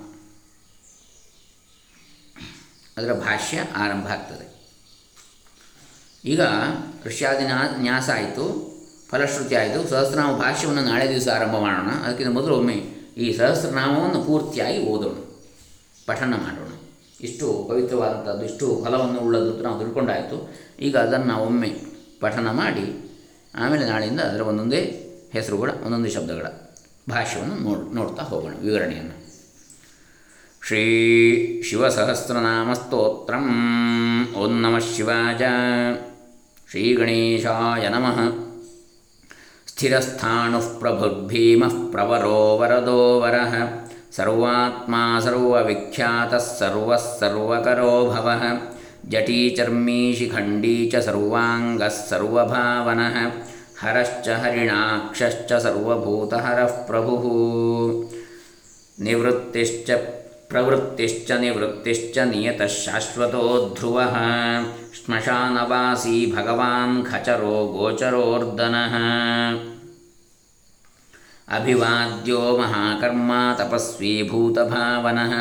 ಅದರ 2.99 3.13
ಭಾಷ್ಯ 3.13 3.65
ಆರಂಭ 3.77 4.07
ಆಗ್ತದೆ. 4.07 4.47
ಈಗ 6.25 6.41
ಋಷ್ಯಾದಿ 7.07 7.45
ನ್ಯಾಸ 7.79 8.11
ಆಯಿತು, 8.11 8.45
ಫಲಶ್ರುತಿ 9.11 9.55
ಆಯಿತು, 9.55 9.89
ಸಹಸ್ರನಾಮ 9.89 10.37
ಭಾಷ್ಯವನ್ನು 10.37 10.83
ನಾಳೆ 10.83 11.09
ದಿವಸ 11.09 11.29
ಆರಂಭ 11.35 11.57
ಮಾಡೋಣ. 11.57 11.89
ಅದಕ್ಕಿಂತ 11.89 12.33
ಮೊದಲು 12.33 12.55
ಒಮ್ಮೆ 12.55 12.75
ಈ 13.17 13.33
ಸಹಸ್ರನಾಮವನ್ನು 13.33 14.25
ಪೂರ್ತಿಯಾಗಿ 14.25 14.87
ಓದೋಣ, 14.87 15.19
ಪಠನ 16.07 16.35
ಮಾಡೋಣ. 16.35 16.73
ಇಷ್ಟು 17.21 17.67
ಪವಿತ್ರವಾದಂಥದ್ದು, 17.69 18.45
ಇಷ್ಟು 18.45 18.85
ಫಲವನ್ನು 18.85 19.21
ಉಳ್ಳದ್ದು 19.21 19.63
ನಾವು 19.63 19.79
ತಿಳ್ಕೊಂಡಾಯಿತು. 19.79 20.53
ಈಗ 20.81 20.97
ಅದನ್ನು 20.97 21.37
ಒಮ್ಮೆ 21.37 21.69
ಪಠನ 22.21 22.51
ಮಾಡಿ, 22.51 22.87
ಆಮೇಲೆ 23.55 23.87
ನಾಳೆಯಿಂದ 23.87 24.21
ಅದರ 24.21 24.41
ಒಂದೊಂದೇ 24.41 24.81
ಹೆಸರುಗಳ, 25.33 25.71
ಒಂದೊಂದೇ 25.85 26.11
ಶಬ್ದಗಳ 26.11 26.47
ಭಾಷ್ಯವನ್ನು 27.11 27.55
ನೋಡ್, 27.55 27.95
ನೋಡ್ತಾ 27.95 28.23
ಹೋಗೋಣ, 28.23 28.53
ವಿವರಣೆಯನ್ನು. 28.61 29.26
ಶ್ರೀ 30.67 30.85
ಶಿವಸಹಸ್ರನಾಮಸ್ತೋತ್ರಂ 31.63 33.45
ಓಂ 34.37 34.55
ನಮಃ 34.61 34.87
ಶಿವಾಯ 34.97 35.45
ಶ್ರೀ 36.71 36.95
ಗಣೇಶಾಯ 36.95 37.89
ನಮಃ 37.89 38.19
ಸ್ಥಿರಸ್ಥಾಣುಃ 39.69 40.67
ಪ್ರಭುರ್ಭೀಮಃ 40.79 41.77
ಪ್ರವರೋ 41.91 42.41
ವರದೋ 42.57 43.19
ವರಃ 43.19 43.55
ಸರ್ವಾತ್ಮಾ 44.13 45.21
ಸರ್ವವಿಖ್ಯಾತಃ 45.21 46.49
ಸರ್ವಃ 46.59 47.07
ಸರ್ವಕರೋ 47.21 47.95
ಭವಃ 48.11 48.45
ಜಟೀ 49.09 49.41
ಚ 49.57 49.63
ಸರ್ವಾಂಗಃ 51.05 51.97
ಸರ್ವಭಾವನಃ 52.09 53.17
ಹರಶ್ಚ 53.79 54.29
ಹರಿಣಾಕ್ಷಶ್ಚ 54.29 55.53
ಸರ್ವಭೂತಹರಃ 55.53 56.75
ಪ್ರಭುಃ 56.87 57.25
ನಿವೃತ್ತಿಶ್ಚ 58.99 59.91
प्रवृत्तिश्च 60.51 61.33
निवृत्तिश्च 61.33 62.19
नियतः 62.19 62.67
शाश्वतो 62.67 63.75
ध्रुवः। 63.79 64.15
श्मशानवासी 64.95 66.33
भगवान् 66.37 67.05
खचरो 67.05 67.67
गोचरोर्दनः 67.67 68.95
अभिवाद्यो 71.57 72.59
महाकर्मा 72.59 73.55
तपस्वी 73.55 74.23
भूतभावनः। 74.23 75.33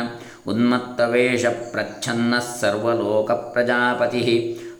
उन्मत्तवेषप्रच्छन्नः 0.46 2.38
सर्वलोकप्रजापतिः। 2.38 4.28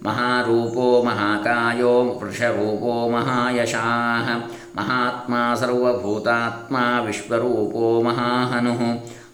महारूपो 0.02 1.02
महाकायो 1.02 2.20
वृषरूपो 2.22 3.10
महायशाः। 3.10 4.34
महात्मा 4.76 5.54
सर्वभूतात्मा 5.54 7.00
विश्वरूपो 7.00 8.02
महाहनुः। 8.02 8.82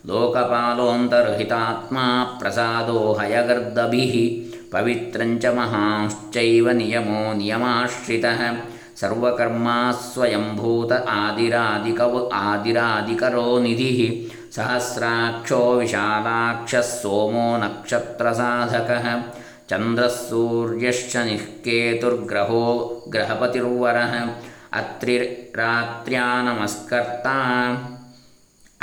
लोकपालोऽन्तर्हितात्मा 0.06 2.24
प्रसादो 2.24 3.16
हयगर्दभिः 3.20 4.42
पवित्रञ्च 4.72 5.46
महांश्चैव 5.46 6.70
नियमो 6.70 7.32
नियमाश्रितः। 7.32 8.56
सर्वकर्मा 8.96 9.92
स्वयंभूत 9.92 10.92
आदिरादिकव 10.92 12.30
आदिरादिकरो 12.32 13.60
निधिः। 13.60 14.32
सहस्राक्षो 14.52 15.74
विशालाक्षः 15.74 16.80
सोमो 16.80 17.56
नक्षत्रसाधकः। 17.56 19.22
चन्द्रः 19.70 20.08
सूर्यश्च 20.08 21.16
निःकेतुर्ग्रहो 21.16 23.04
ग्रहपतिर्वरः। 23.08 24.28
अत्रिरात्र्या 24.72 26.42
नमस्कर्ता। 26.42 27.91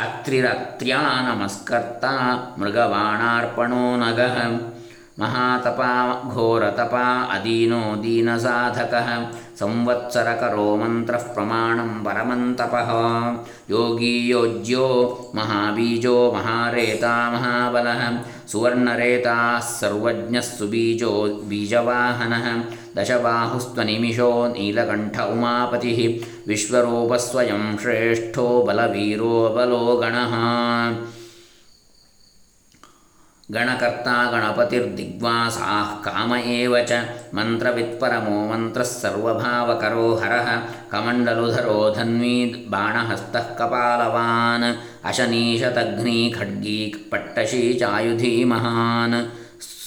ಅತ್ರಿರತ್ರ್ಯಾ 0.01 0.97
ನಮಸ್ಕರ್ತ 0.99 2.05
ಮೃಗವಾಣಾರ್ಪಣೋ 2.59 3.95
ನಗಃ. 3.95 4.37
महातपा 5.19 6.21
घोरतपा 6.29 7.23
अदीनो 7.23 7.95
दीनसाधकः। 7.95 9.31
संवत्सरकरो 9.55 10.75
मन्त्रः 10.75 11.17
प्रमाणं 11.17 11.89
परमन्तपः। 12.03 12.89
योगी 13.75 14.17
योज्यो 14.31 14.87
महाबीजो 15.35 16.31
महारेता 16.35 17.31
महाबलः। 17.31 18.17
सुवर्णरेताः 18.47 19.59
सर्वज्ञः 19.59 20.41
सुबीजो 20.41 21.41
बीजवाहनः। 21.49 22.63
दशबाहुस्त्वनिमिषो 22.97 24.47
नीलकण्ठ 24.47 25.19
उमापतिः। 25.19 26.25
विश्वरूपस्वयं 26.47 27.77
श्रेष्ठो 27.77 28.63
बलवीरो 28.63 29.53
बलो 29.57 29.97
गणः। 29.97 30.35
ಗಣಕರ್ತ 33.51 34.07
ಗಣಪತಿರ್ದಿಗ್ವಾಸಾಃ 34.31 36.03
ಕಾಮ 36.03 36.35
ಏವ 36.35 36.79
ಚ. 36.85 36.91
ಮಂತ್ರವಿತ್ಪರಮೋ 37.33 38.53
ಮಂತ್ರಃ 38.53 38.83
ಸರ್ವಭಾವಕರೋ 38.83 40.15
ಹರಃ. 40.15 40.47
ಕಮಂಡಲುಧರೋ 40.89 41.95
ಧನ್ವೀ 41.95 42.45
ಬಾಣಹಸ್ತಃ 42.69 43.53
ಕಪಾಲವಾನ್. 43.53 44.77
ಅಶನೀಶತಗ್ನಿ 45.07 46.33
ಖಡ್ಗೀ 46.39 46.93
ಪಟ್ಟಶೀ 47.09 47.73
ಚಾಯುಧೀ 47.73 48.43
ಮಹಾನ್. 48.43 49.31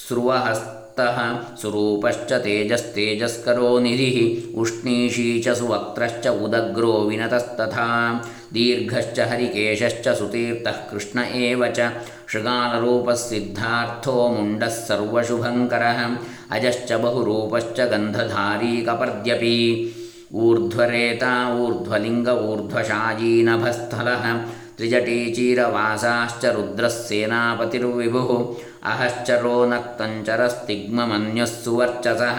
ಸ್ರುವಹಸ್ತ 0.08 0.81
स्रुवहस्तः 0.92 1.56
सुरूपश्च 1.56 2.32
तेजस्तेजस्करो 2.32 3.78
निधिः, 3.78 4.60
उष्णीषी 4.60 5.40
च 5.40 5.48
सुवक्त्रश्च 5.48 6.26
उदग्रो 6.26 6.92
विनतस्तथा, 6.92 8.22
दीर्घश्च 8.52 9.20
हरिकेशश्च 9.20 10.08
सुतीर्थः 10.08 10.70
कृष्ण 10.70 11.18
एव 11.18 11.68
च, 11.68 11.92
शृगालरूपः 12.32 13.14
सिद्धार्थो 13.14 14.28
मुण्डः 14.28 14.66
सर्वशुभङ्करः, 14.66 16.16
अजश्च 16.50 16.92
बहुरूपश्च 16.92 17.80
गन्धधारी 17.80 18.82
कपर्द्यपि, 18.82 19.94
ऊर्ध्वरेता, 20.34 21.54
ऊर्ध्वलिङ्ग 21.54 22.28
ऊर्ध्वशायीनभस्थलः 22.28 24.46
त्रिजटीचीरवासाश्च 24.76 26.44
रुद्रः 26.44 26.88
सेनापतिर्विभुः 26.88 28.54
अहश्चरो 28.90 29.56
नक्तञ्चरस्तिग्ममन्यः 29.72 31.44
सुवर्चसः 31.46 32.38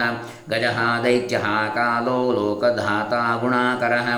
गजः 0.50 0.78
दैत्यः 1.04 1.46
कालो 1.76 2.16
लोकधाता 2.32 3.20
गुणाकरः 3.42 4.08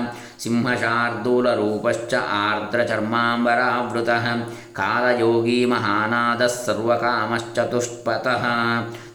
सिंहशार्दूलरूपश्च 0.46 2.14
आर्द्रचर्माम्बरावृतः। 2.14 4.40
कालयोगी 4.78 5.66
महानादः 5.66 6.46
सर्वकामश्चतुष्पथः 6.46 8.44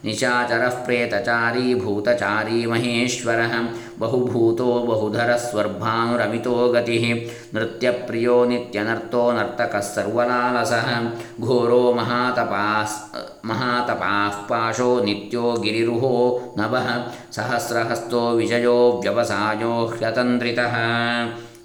निशाचरः 0.04 0.68
प्रेतचारी, 0.68 1.74
भूतचारी 1.74 2.66
महेश्वरः। 2.66 3.68
बहुभूतो 3.98 4.80
बहुधरः 4.80 5.36
स्वर्भानुरमितो 5.36 6.68
गतिः। 6.68 7.30
नृत्यप्रियो 7.58 8.44
नित्यनर्तो 8.44 9.32
नर्तकः 9.32 9.80
सर्वलालसः। 9.80 11.10
घोरो 11.40 11.94
महातपास् 11.94 13.16
महातपाः 13.46 14.28
पाशो 14.28 15.04
नित्यो 15.04 15.52
गिरिरुहो 15.52 16.54
नभः। 16.58 17.04
ಸಹಸ್ರಹಸ್ತೋ 17.34 18.30
ವಿಜಯೋ 18.36 19.00
ವ್ಯವಸಾಯೋ 19.00 19.86
ಹ್ಯತಂದ್ರಿತ 19.86 20.58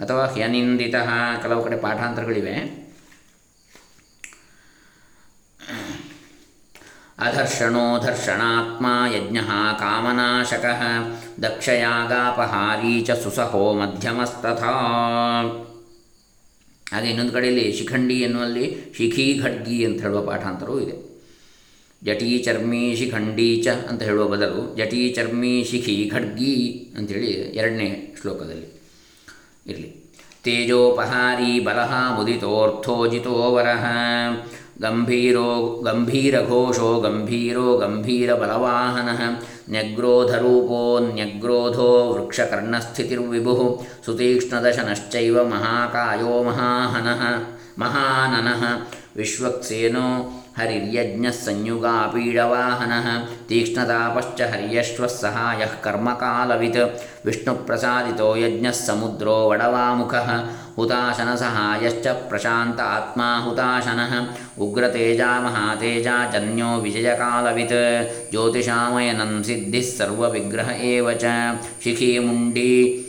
ಅಥವಾ 0.02 0.26
ಹ್ಯನಿಂದಿತ. 0.26 0.96
ಕೆಲವು 1.42 1.64
ಕಡೆ 1.64 1.78
ಪಾಠಾಂತರಗಳಿವೆ. 1.78 2.88
ಅಧರ್ಷಣೋ 7.20 8.00
ಧರ್ಷಣಾತ್ಮ 8.00 8.86
ಯಜ್ಞ 9.16 9.38
ಕಾಮನಾಶಕ 9.80 10.66
ದಕ್ಷಯಾಗಾಪಹಾರೀ 11.44 13.02
ಚ 13.02 13.12
ಸುಸಹೋ 13.12 13.74
ಮಧ್ಯಮಸ್ತಥಾ. 13.74 14.74
ಹಾಗೆ 16.94 17.10
ಇನ್ನೊಂದು 17.10 17.32
ಕಡೆಯಲ್ಲಿ 17.32 17.72
ಶಿಖಂಡಿ 17.72 18.14
ಎನ್ನುವಲ್ಲಿ 18.14 18.94
ಶಿಖಿ 18.98 19.40
ಖಡ್ಗಿ 19.44 19.86
ಅಂತ 19.86 20.02
ಹೇಳುವ 20.02 20.22
ಪಾಠಾಂತರವೂ 20.22 20.80
ಇದೆ. 20.80 21.07
ಜಟೀ 22.08 22.38
ಚರ್ಮಿ 22.38 22.96
ಅಂತ 23.90 24.04
ಹೇಳುವ 24.04 24.28
ಬದಲು 24.28 24.78
ಜಟೀ 24.78 25.14
ಚರ್ಮಿ 25.14 25.64
ಶಿಖಿ 25.64 26.10
ಖಡ್ಗಿ 26.14 26.88
ಅಂಥೇಳಿ 26.98 27.28
ಎರಡನೇ 27.28 28.16
ಶ್ಲೋಕದಲ್ಲಿ 28.22 28.82
ಇರಲಿ. 29.68 30.12
ತೇಜೋಪಹಾರಿ 30.44 31.60
ಬಲಹ 31.60 32.20
ಮುದಿತೋರ್ಥೋಜಿತೋ 32.20 33.52
ವರಹ 33.54 33.86
ಗಂಭೀರೋ 34.82 35.82
ಗಂಭೀರಘೋಷೋ 35.86 37.02
ಗಂಭೀರೋ 37.02 37.78
ಗಂಭೀರಬಲವಾಹನಃ. 37.78 39.22
ನ್ಯಗ್ರೋಧರೂಪೋ 39.70 41.00
ನ್ಯಗ್ರೋಧೋ 41.14 42.14
ವೃಕ್ಷಕರ್ಣಸ್ಥಿತಿರ್ವಿಭು 42.14 43.82
ಸುತೀಕ್ಷ್ಣದಶನಶ್ಚೈವ 44.06 45.44
ಮಹಾಕಾಯೋ 45.44 46.44
ಮಹಾಹನಃ. 46.44 47.48
ಮಹಾನನಃ. 47.80 48.88
ವಿಶ್ವಕ್ಸೇನೋ 49.16 50.44
हरिर्यज्ञः 50.58 51.32
संयुगापीडवाहनः 51.32 53.26
तीक्ष्णतापश्च 53.50 54.42
हर्यश्वः 54.42 55.08
सहायः 55.08 55.68
कर्मकालवित्। 55.68 56.78
विष्णुप्रसादितो 57.26 58.38
यज्ञः 58.38 58.72
समुद्रो 58.72 59.50
वडवामुखः। 59.50 60.50
हुताशनसहायश्च 60.78 62.08
प्रशान्त 62.08 62.80
आत्मा 62.80 63.38
हुताशनः। 63.38 64.28
उग्रतेजा 64.64 65.42
महातेजा 65.42 66.32
जन्यो 66.32 66.78
विजयकालवित्। 66.78 68.32
ज्योतिषामयनं 68.32 69.44
सिद्धिः 69.44 69.82
सर्वविग्रह 69.82 70.72
एव 70.72 71.14
च। 71.14 71.58
शिखीमुण्डी 71.84 73.04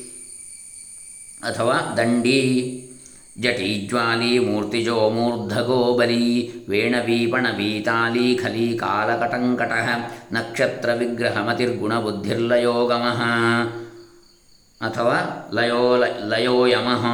अथवा 1.44 1.94
दण्डी 1.96 2.84
ಜಟೀಜ್ವಾಲಿ 3.38 4.38
ಮೂರ್ತಿಜೋ 4.38 5.10
ಮೂರ್ಧಗೋ 5.10 5.98
ಬಲಿ 5.98 6.54
ವೇಣವೀಪಣವೀತಾಲಿ 6.68 8.38
ಖಲಿ 8.42 8.78
ಕಾಲಕಟಂಕಟ 8.78 9.72
ನಕ್ಷತ್ರ 10.32 10.88
ವಿಗ್ರಹಮತಿರ್ಗುಣಬುದ್ಧಿರ್ಲಯೋಗಮಃ 10.98 13.22
ಅಥವಾ 14.80 15.48
ಲಯೋ 15.54 16.04
ಲಯೋ 16.28 16.66
ಯಮಃ 16.66 17.06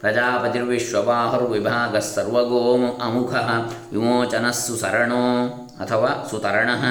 ಪ್ರಜಾಪತಿರ್ವಿಶ್ವಬಾಹುರ್ವಿಭಾಗಃ 0.00 2.14
ಸರ್ವಗೋ 2.14 3.02
ಅಮುಖಃ 3.02 3.66
ವಿಮೋಚನಃ 3.92 4.58
ಸುಸರಣೋ 4.58 5.46
ಅಥವಾ 5.80 6.26
ಸುತರಣಃ 6.30 6.84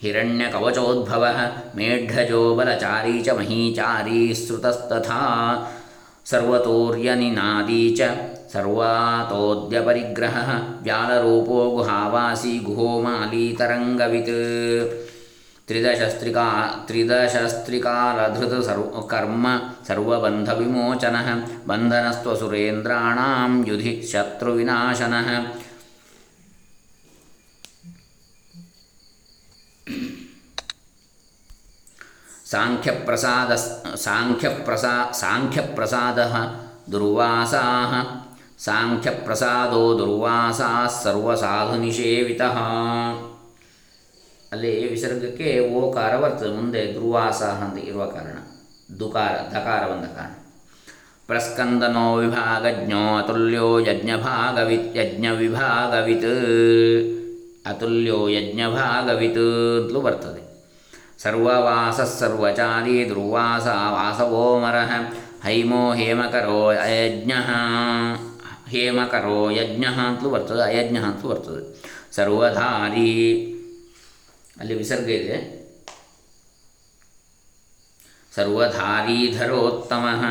ಹಿರಣ್ಯಕವಚೋದ್ಭವ 0.00 1.26
ಮೇಢಜೋ 1.76 2.54
ಬಲಚಾರೀ 2.54 3.22
ಚ 3.22 3.30
ಮಹೀಚಾರೀ 3.30 4.34
ಶ್ರುತಸ್ತಥಾ 4.34 5.20
सर्वतोर्यनिनादी 6.30 7.82
च 7.98 8.00
सर्वातोद्यपरिग्रहः 8.52 10.50
व्यालरूपो 10.82 11.58
गुहावासी 11.70 12.54
गुहोमालीतरङ्गवित् 12.66 14.34
त्रिदशस्त्रिका 15.68 16.46
त्रिदशस्त्रिकालधृत 16.88 18.54
सर्व 18.68 18.84
कर्म 19.12 19.44
सर्वबन्धविमोचनः। 19.88 21.28
बन्धनस्त्वसुरेन्द्राणां 21.68 23.50
युधि 23.68 23.92
शत्रुविनाशनः 24.12 25.28
ಸಾಂಖ್ಯಪ್ರಸಾದ, 32.50 33.52
ಸಾಂಖ್ಯಪ್ರಸಾ, 33.94 35.10
ಸಾಂಖ್ಯಪ್ರಸಾದ 35.12 36.18
ದುರ್ವಾಸಾ, 36.92 37.64
ಸಾಂಖ್ಯಪ್ರಸಾದೋ 38.58 39.98
ದುರ್ವಾಸಾ 39.98 40.70
ಸರ್ವಸಾಧು 41.02 41.76
ನಿಷೇವಿತ 41.80 42.42
ಅಲ್ಲಿ 44.52 44.72
ವಿಸರ್ಗಕ್ಕೆ 44.90 45.48
ಓಕಾರ 45.74 46.12
ಬರ್ತದೆ, 46.16 46.50
ಮುಂದೆ 46.56 46.94
ದುರ್ವಾಸ 46.94 47.42
ಅಂತ 47.42 47.78
ಇರುವ 47.84 48.04
ಕಾರಣ, 48.06 48.38
ದುಕಾರ 49.00 49.34
ದಕಾರ 49.50 49.82
ಬಂದ 49.90 50.04
ಕಾರಣ. 50.16 50.34
ಪ್ರಸ್ಕಂದನೋ 51.26 52.16
ವಿಭಾಗಜ್ಞೋ 52.16 53.02
ಅತುಲ್ಯೋ 53.18 53.78
ಯಜ್ಞಭಾಗವಿತ್ 53.78 54.96
ಯಜ್ಞ 54.96 55.26
ವಿಭಾಗವಿತ್ 55.28 56.30
ಅತುಲ್ಯೋ 57.66 58.28
ಯಜ್ಞಭಾಗವಿತ್ 58.28 59.44
ಅಂತಲೂ 59.82 60.00
ಬರ್ತದೆ. 60.00 60.39
ಸರ್ವವಾಸ 61.22 62.00
ಸರ್ವಚಾರಿ 62.00 63.08
ದುರ್ವಾಸ 63.08 63.66
ವಾಸವೋ 63.66 64.60
ಮರಃ 64.60 65.14
ಹೈಮೋ 65.44 65.94
ಹೇಮಕರೋ 65.94 66.68
ಅಯಜ್ಞ 66.68 67.32
ಹೇಮಕರೋ 68.68 69.50
ಯಜ್ಞ 69.50 69.84
ಅಂತಲೂ 69.84 70.30
ಬರ್ತದೆ, 70.30 70.62
ಅಯಜ್ಞ 70.62 70.98
ಅಂತಲೂ 70.98 71.30
ಬರ್ತದೆ. 71.30 71.82
ಸರ್ವಧಾರಿ. 72.12 73.46
ಅಲ್ಲಿ 74.60 74.74
ವಿಸರ್ಗ 74.74 75.10
ಇದೆ. 75.10 75.60
ಸರ್ವಧಾರೀಧರೋತ್ತಮಃ. 78.34 80.24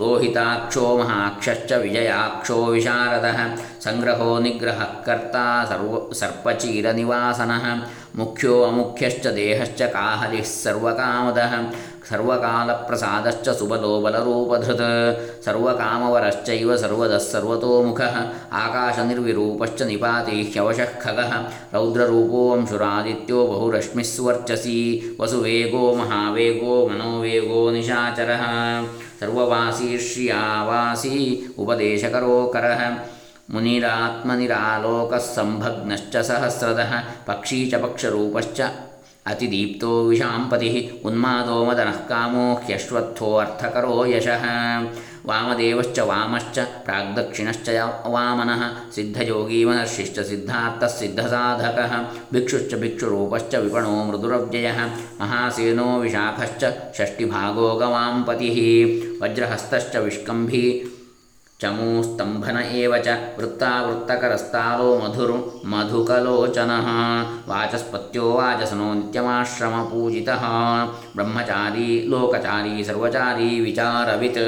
लोहिताक्षो 0.00 0.98
महाक्षश्च 0.98 1.72
विजयाक्षो 1.72 2.66
विशारदः। 2.66 3.56
सङ्ग्रहो 3.80 4.38
निग्रह 4.38 4.84
कर्ता 5.06 5.64
सर्व, 5.64 6.14
सर्पचीरनिवासनः। 6.14 7.80
मुख्यो 8.16 8.62
अमुख्यश्च 8.62 9.26
देहश्च 9.26 9.82
काहलिः 9.82 10.42
सर्वकामदः। 10.42 11.70
सर्वकालप्रसादश्च 12.10 13.48
सुबलो 13.48 14.00
बलरूपधृत् 14.00 15.44
सर्वकामवरश्चैव 15.44 16.76
सर्वदः 16.76 17.18
सर्वतोमुखः। 17.18 18.16
आकाशनिर्विरूपश्च 18.52 19.82
निपातिह्यवशः 19.82 20.84
खगः। 20.84 21.32
रौद्ररूपो 21.74 22.50
अंशुरादित्यो 22.50 23.46
बहुरश्मिस्वर्चसी 23.46 24.78
वसुवेगो 25.20 25.94
महावेगो 25.94 26.88
मनोवेगो 26.88 27.70
निशाचरः। 27.70 28.40
सर्ववासी 29.20 29.98
श्रियावासी 29.98 31.16
उपदेशकरो 31.58 32.36
करः 32.54 32.82
मुनिरात्मनिरालोकः 33.54 35.18
सम्भग्नश्च 35.34 36.16
सहस्रदः 36.28 36.92
पक्षी 37.26 37.64
च 37.70 37.82
पक्षरूपश्च 37.82 38.60
अतिदीप्तो 39.26 39.90
विषापति 40.04 40.48
पतिः 40.50 41.06
उन्मादो 41.08 41.64
मदनः 41.64 41.96
कामो 42.10 42.44
ह्यश्वत्थो 42.66 43.34
अर्थकरो 43.36 44.04
यशः। 44.06 44.44
वामदेवश्च 45.26 45.98
वामश्च 46.00 46.58
प्राग्दक्षिणश्च 46.84 47.68
वामनः 48.14 48.62
सिद्धयोगी 48.94 49.64
महर्षिश्च 49.64 50.20
सिद्धार्थः 50.28 50.86
सिद्धसाधकः 50.86 51.92
भिक्षुश्च 52.32 52.74
भिक्षुरूपश्च 52.74 53.54
विपणो 53.54 54.04
मृदुरव्ययः 54.04 54.80
महासेनो 55.20 55.88
विशाखश्च 56.02 56.64
षष्टिभागो 56.98 57.74
गवां 57.80 58.22
पतिः 58.28 58.58
वज्रहस्तश्च 59.22 59.96
विष्कम्भी 59.96 60.64
ಚಮೂಸ್ತಂಭನ 61.60 62.58
ಏವ 62.72 62.92
ಚ 63.02 63.16
ವೃತ್ತಾವೃತ್ತಕರಸ್ತಾಲೋ 63.38 64.86
ಮಧುರು 64.98 65.36
ಮಧುಕಲೋಚನಃ 65.66 66.86
ವಾಚಸ್ಪತ್ಯೋ 67.48 68.28
ವಾಚಸನೋ 68.30 68.86
ನಿತ್ಯಮಾಶ್ರಮ 68.94 69.74
ನಿತ್ಯಮಾಶ್ರಮಪೂಜಿತಃ 69.74 70.44
ಬ್ರಹ್ಮಚಾರಿ 71.16 71.90
ಲೋಕಚಾರಿ 72.06 72.74
ಸರ್ವಚಾರಿ 72.84 73.50
ವಿಚಾರವಿತ್ 73.60 74.42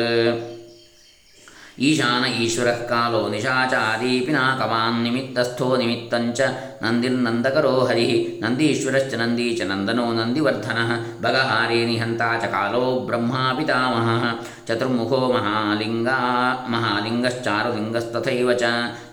ಈಶಾನ 1.81 2.25
ಈಶ್ವರಃ 2.39 2.81
ಕಾಲೋ 2.89 3.23
ನಿಶಾಚಾರಿ 3.29 4.15
ಪಿನಾಕವಾನ್ 4.21 4.99
ನಿಮಿತ್ತಸ್ಥೋ 5.05 5.69
ನಿಮಿತ್ತಂಚ 5.77 6.41
ನಂದಿರ್ನಂದಕರೋ 6.84 7.74
ಹರಿ 7.90 8.08
ನಂದೀಶ್ವರಶ್ಚ 8.42 9.14
ನಂದಿ 9.16 9.48
ಚ 9.56 9.64
ನಂದನೋ 9.64 10.06
ನಂದಿವರ್ಧನಃ 10.14 10.90
ಭಗಹಾರಿ 11.22 11.80
ನಿಹಂತ 11.86 12.22
ಚ 12.44 12.48
ಕಾಲೋ 12.48 12.84
ಬ್ರಹ್ಮಾ 13.08 13.44
ಪಿತಾಮಹಃ 13.58 14.24
ಚತುರ್ಮುಖೋ 14.68 15.22
ಮಹಾಲಿಂಗಾ 15.34 16.18
ಮಹಾಲಿಂಗಶ್ಚಾರುಲಿಂಗಸ್ತಥೈವ 16.74 18.52
ಚ 18.54 18.66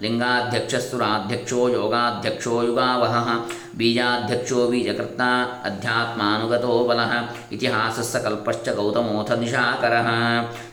ಲಿಂಗಾಧ್ಯಕ್ಷಸ್ತುರಾಧ್ಯಕ್ಷೋ 0.05 1.63
ಯೋಗಾಧ್ಯಕ್ಷೋ 1.69 2.57
ಯುಗಾವಹಃ 2.63 3.29
ಬೀಜಾಧ್ಯಕ್ಷೋ 3.77 4.61
ಬೀಜಕರ್ತ 4.71 5.23
ಅಧ್ಯಾತ್ಮಾನುಗತೋ 5.65 6.75
ಬಲಃ 6.89 7.13
ಇತಿಹಾಸಸ್ಸ 7.53 8.17
ಕಲ್ಪಶ್ಚ 8.25 8.69
ಗೌತಮೋಥ 8.77 9.31
ನಿಶಾಕರಃ 9.41 10.09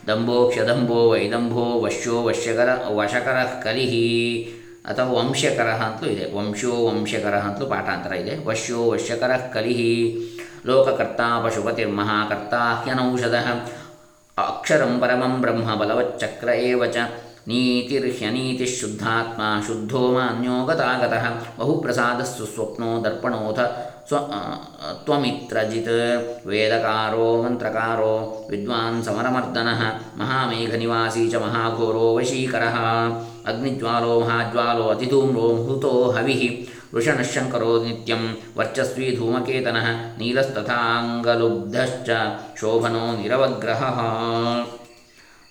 ದಂಭೋಕ್ಷದಂಭೋ 0.08 1.00
ವೈದಂಭೋ 1.10 1.66
ವಶ್ಯೋ 1.84 2.16
ವಶ್ಯಕರ 2.22 2.70
ವಶಕರಃ 2.98 3.52
ಕಲಿಹಿ 3.64 4.06
ಅಥವಾ 4.89 5.09
ವಂಶಕರ 5.19 5.69
ಅಂತಲೂ 5.85 6.09
ಇದೆ. 6.09 6.25
ವಂಶೋ 6.37 6.73
ವಂಶಕರ 6.87 7.35
ಅಂತಲೂ 7.47 7.65
ಪಾಠಾಂತರ 7.65 8.13
ಇದೆ. 8.23 8.35
ವಶ್ಯೋ 8.47 8.81
ವಶ್ಯಕರ 8.91 9.31
ಕಲಿಹಿ 9.53 9.93
ಲೋಕಕರ್ತ 10.65 11.21
ಪಶುಪತಿರ್ಮಹಾಕರ್ತ 11.43 12.53
ಹ್ಯನೌಷಧ 12.83 13.35
ಅಕ್ಷರಂ 14.37 14.93
ಪರಮಂ 15.01 15.33
ಬ್ರಹ್ಮ 15.41 15.69
ಬಲವಚ್ಚಕ್ರ 15.75 16.49
ಏವಚ 16.65 16.97
ನೀತಿರ್ಹ್ಯನೀತಿ 17.49 18.65
ಶುದ್ಧಾತ್ಮ 18.65 19.41
ಶುದ್ಧೋ 19.67 20.01
ಮಾನ್ಯೋ 20.11 20.55
ಗತಾಗತಃ 20.65 21.25
ಬಹುಪ್ರಸಾದಸ್ಸು 21.59 22.45
ಸ್ವಪ್ನೋ 22.45 22.89
ದರ್ಪಣೋಥ 23.03 23.59
ಸ್ವ 24.09 24.17
ತ್ವಮಿತ್ರಜಿತ್ 25.05 25.95
ವೇದಕಾರೋ 26.45 27.27
ಮಂತ್ರಕಾರೋ 27.43 28.13
ವಿದ್ವಾನ್ 28.49 28.99
ಸಮರಮರ್ದನಃ 29.03 29.81
ಮಹಾಮೇಘನಿವಾಸಿ 30.19 31.23
ಚ 31.29 31.41
ಮಹಾಘೋರೋ 31.45 32.05
ವಶೀಕರಃ 32.17 32.77
ಅಗ್ನಿಜ್ವಾಲೋ 33.46 34.12
ಮಹಾಜ್ವಾಲೋ 34.20 34.84
ಅತಿಧೂಮ್ರೋ 34.88 35.46
ಮುಹುತೋ 35.56 35.92
ಹವಿಃ 36.10 36.42
ವೃಷಣಶಂಕರೋ 36.94 37.72
ನಿತ್ಯಂ 37.84 38.22
ವರ್ಚಸ್ವಿ 38.56 39.08
ಧೂಮಕೇತನಃ 39.16 39.86
ನೀಲಸ್ತಥಾಂಗಲುಬ್ಧಶ್ಚ 40.18 42.08
ಶೋಭನೋ 42.60 43.04
ನಿರವಗ್ರಹಃ 43.20 43.98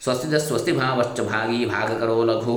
ಸ್ವಸ್ತಿದ 0.02 0.36
ಸ್ವಸ್ತಿಭಾವಶ್ಚ 0.38 1.22
ಭಾಗೀ 1.22 1.58
ಭಾಗಕರೋ 1.66 2.16
ಲಘು 2.24 2.54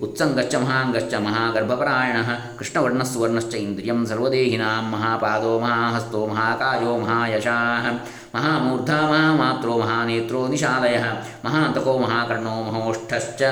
ಉತ್ಸಂಗಶ್ಚ 0.00 0.54
ಮಹಾಂಗಶ್ಚ 0.56 1.14
ಮಹಾಗರ್ಭಪರಾಯಣಃ 1.26 2.30
ಕೃಷ್ಣವರ್ಣಸ್ಸುವರ್ಣಶ್ಚ 2.56 3.54
ಇಂದ್ರಿಯಂ 3.56 4.00
ಸರ್ವದೇಹಿನಾಂ 4.06 4.86
ಮಹಾಪಾದೋ 4.90 5.52
ಮಹಾಹಸ್ತೋ 5.58 6.22
ಮಹಾಕಾಯೋ 6.26 6.94
ಮಹಾಯಶಾಃ 6.98 7.86
ಮಹಾಮೂರ್ಧಾ 8.34 8.98
ಮಹಾಮಾತ್ರೋ 9.12 9.74
ಮಹಾನೇತ್ರೋ 9.78 10.40
ನಿಶಾಲಯಃ 10.46 11.06
ಮಹಾಂತಕೋ 11.44 11.94
ಮಹಾಕರ್ಣೋ 11.98 12.56
ಮಹೋಷ್ಠಶ್ಚ 12.68 13.42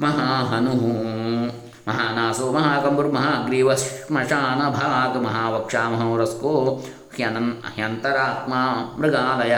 महाहनुः। 0.00 0.82
महानासो 1.88 2.50
महाकमुर्मग्रीवश्शन 2.52 4.60
भाग 4.74 5.16
महावक्षा 5.22 5.88
महोरस्को 5.90 6.52
ह्यन 7.16 7.36
ह्यन्तरात्मा 7.76 8.60
मृगालय। 8.98 9.54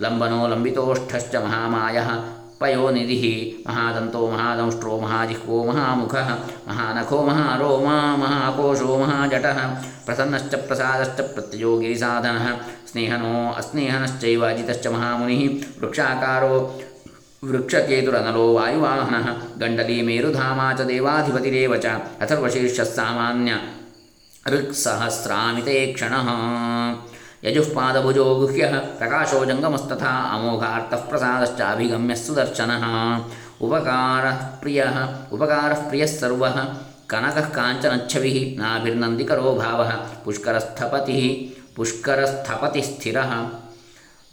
लम्बनो 0.00 0.46
लम्बितोष्ठश्च 0.48 1.36
महामायः। 1.36 2.10
पयोनिधिः 2.60 3.24
महादन्तो 3.70 4.30
महादंष्ट्रो 4.30 5.00
महाजिह्वो 5.00 5.64
महामुख। 5.64 6.14
महानखो 6.68 7.22
महारोमा 7.22 8.16
महाकोशो 8.16 8.98
महाजट। 8.98 9.46
प्रसन्नश्च 10.06 10.54
प्रसाद 10.54 11.20
प्रत्ययो 11.34 11.76
गिरिसाधनः 11.78 12.50
स्नेहनो 12.86 13.52
अस्नेहनश्चैव 13.52 14.44
महामुनि। 14.92 15.66
वृक्षाकारो 15.80 16.58
वृक्षकेतुरनलो 17.50 18.52
वायुवाहनः 18.52 19.28
गण्डली 19.60 20.02
मेरुधामा 20.02 20.72
च 20.72 20.80
देवाधिपतिरेव 20.80 21.76
च 21.76 21.86
अथर्वशीर्षस्सामान्य 22.20 23.60
ऋक्सहस्रामिते 24.48 25.92
क्षणः। 25.92 26.28
यजुःपादभुजो 27.44 28.24
गुह्यः 28.34 28.78
प्रकाशो 28.78 29.44
जङ्गमस्तथा 29.44 30.12
अमोघार्थः 30.34 30.96
प्रसादश्च 30.96 31.60
अभिगम्यः 31.60 32.16
सुदर्शनः। 32.16 32.84
उपकारः 33.60 34.36
प्रियः 34.36 34.96
उपकारः 35.32 35.88
प्रियः 35.88 36.06
सर्वः, 36.06 36.56
कनकः 37.10 37.48
काञ्चनच्छविः 37.48 38.62
नाभिर्नन्दिकरो 38.62 39.54
भावः, 39.54 39.90
पुष्करस्थपतिः, 40.24 41.24
पुष्करस्थपतिस्थिरः। 41.76 43.30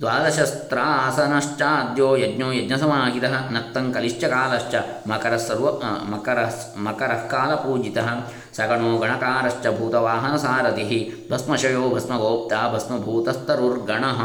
ದ್ವಾದಶಸ್ತ್ರಾಸನಶ್ಚಾದ್ಯೋ 0.01 2.15
ಯಜ್ಞೋ 2.15 2.51
ಯಜ್ಞಸಮಾಹಿತ 2.51 3.23
ನಕ್ತಂ 3.23 3.93
ಕಲಿಶ್ಚ 3.93 4.25
ಕಾಲಶ್ಚ 4.25 4.75
ಮಕರಃ 5.07 5.37
ಸರ್ವ 5.37 5.81
ಮಕರಃ 6.11 6.77
ಮಕರಃ 6.77 7.27
ಕಾಲಪೂಜಿತಃ 7.27 8.07
ಸಗಣೋ 8.55 8.97
ಗಣಕಾರಶ್ಚ 8.97 9.67
ಭೂತವಾಹನಸಾರಥಿಃ 9.67 11.33
ಭಸ್ಮಶಯೋ 11.33 11.95
ಭಸ್ಮಗೋಪ್ತ 11.95 12.53
ಭಸ್ಮಭೂತಸ್ತರುರ್ಗಣಃ 12.73 14.21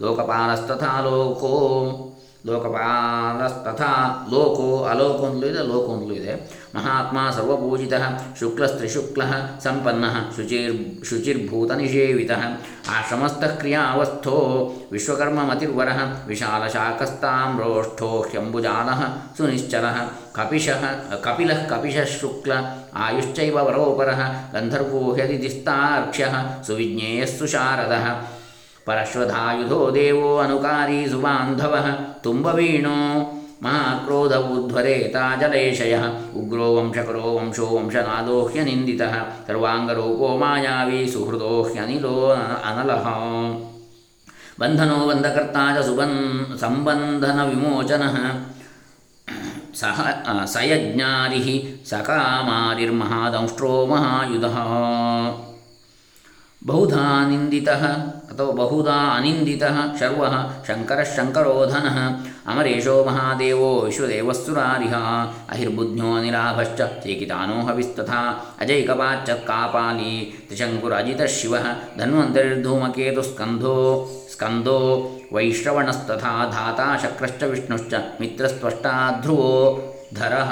ಲೋಕಪಾಲಸ್ತಥಾ 0.00 1.00
ಲೋಕೋ. 1.00 2.13
ಲೋಕಪಾಲಸ್ತಥಾ 2.45 3.89
ಲೋಕೋ 4.31 4.83
ಅಲೋಕೋ 4.83 5.23
ಅಂತಲೂ 5.25 5.47
ಇದೆ 5.47 5.63
ಲೋಕೋ 5.63 5.89
ಅಂತಲೂ 5.93 6.13
ಇದೆ 6.13 6.33
ಮಹಾತ್ಮ 6.75 7.17
ಸರ್ವಪೂಜಿತ 7.35 7.93
ಶುಕ್ಲಸ್ತ್ರಿಶುಕ್ಲ 8.39 9.23
ಸಂಪನ್ನ 9.59 10.05
ಶುಚಿರ್ 10.35 10.77
ಶುಚಿರ್ಭೂತನಿಷೇವಿತ 11.09 12.31
ಆಶ್ರಮಸ್ಥ 12.89 13.43
ಕ್ರಿಯಾವಸ್ಥೋ 13.59 14.35
ವಿಶ್ವಕರ್ಮಮತಿರ್ವರ 14.91 15.89
ವಿಶಾಲಶಾಕಸ್ತಾಮ್ರೋಷ್ಠೋ 16.27 18.11
ಹ್ಯಂಬುಜಾಲ 18.31 18.89
ಸುನಿಶ್ಚಲ 19.37 19.85
ಕಪಿಶ 20.33 20.69
ಕಪಿಲ 21.23 21.51
ಕಪಿಶ 21.69 21.97
ಶುಕ್ಲ 22.19 22.51
ಆಯುಶ್ಚೈವ 22.97 23.57
ವರೋಪರ 23.63 24.11
ಗಂಧರ್ವೋ 24.53 25.03
ಹ್ಯದಿಸ್ತಾರ್ಕ್ಷ್ಯ 25.13 26.25
ಸುವಿಜ್ಞೇಯಸ್ಸು 26.67 27.47
ಶಾರದ 27.47 27.95
ಪರಶ್ವಧಾಯುಧೋ 28.87 29.81
ದೇವೋ 29.93 30.29
ಅನುಕಾರಿ 30.39 31.01
ಸುಬಾಂಧವ 31.09 31.73
ತುಂಬವೀಣೋ 32.21 32.97
ಮಹಾಕ್ರೋಧ 33.63 34.33
ಉದ್ವರೇತ 34.51 35.15
ಜಲೇಶಯ 35.41 35.95
ಉಗ್ರೋ 36.35 36.67
ವಂಶಕರೋ 36.75 37.25
ವಂಶೋ 37.37 37.65
ವಂಶನಾದೋ 37.75 38.37
ಹ್ಯನಿಂದಿತಃ 38.45 39.15
ಸರ್ವಾಂಗರೂಪೋ 39.47 40.29
ಮಾಯಾವಿ 40.37 41.01
ಸುಹೃದೋ 41.13 41.51
ಹ್ಯನಿಲೋ 41.63 42.15
ಅನಲಃ 42.69 43.07
ಬಂಧನೋ 44.59 44.99
ಬಂಧಕರ್ತಾ 45.07 45.65
ಚ 45.75 45.83
ಸುಬನ್ 45.85 46.17
ಸಂಬಂಧನ 46.59 47.41
ವಿಮೋಚನಃ 47.43 48.15
ಸಹ 49.73 49.97
ಸಯಜ್ಞಾರಿ 50.45 51.43
ಸಕಾಮಾರಿರ್ಮಹಾದಂಷ್ಟ್ರೋ 51.89 53.73
ಮಹಾಯುಧಃ 53.85 54.57
बहुधा 56.66 57.28
निन्दितः 57.28 57.82
अथवा 58.32 58.44
बहुधा 58.50 58.94
अनिन्दितः, 59.16 59.96
शर्वः 59.96 60.34
शङ्करः 60.64 61.04
शङ्करोधनः, 61.04 61.98
अमरेशो 62.52 63.04
महादेवो 63.04 63.80
विश्वदेवस्सुरारिः 63.80 64.94
अहिर्बुद्ध्यो 65.54 66.20
निराभश्च 66.20 66.80
चेकितानो 67.02 67.60
हविस्तथा 67.66 68.20
अजैकवाच्च 68.60 69.30
कापाली 69.30 70.14
त्रिशङ्कुरजितः 70.48 71.26
शिवः 71.26 71.66
धन्वन्तर्धूमकेतुस्कन्धो 71.98 73.76
स्कन्दो, 74.32 74.78
वैश्रवणस्तथा 75.32 76.32
धाता 76.54 76.86
शक्रश्च 76.98 77.44
विष्णुश्च 77.44 77.94
मित्रस्त्वष्टा 78.20 78.94
धरः 80.14 80.50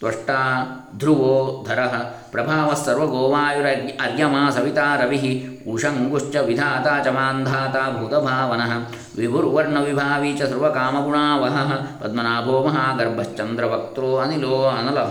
त्वष्टा 0.00 0.66
ध्रुवो 0.96 1.64
धरः। 1.68 1.98
प्रभावस्सर्वगोवायुर 2.32 3.66
अर्यमा 4.00 4.50
सविता 4.50 4.94
रविः। 4.94 5.50
उषङ्गुश्च 5.72 6.36
विधाता 6.36 7.02
च 7.02 7.08
मान्धाता 7.08 7.90
भूतभावनः। 7.90 8.78
विभुर्वर्णविभावी 9.18 10.34
च 10.34 10.42
सर्वकामगुणावहः। 10.42 11.72
पद्मनाभो 11.74 12.64
महागर्भश्चन्द्रवक्त्रो 12.64 14.14
अनिलो 14.14 14.62
अनलः। 14.62 15.10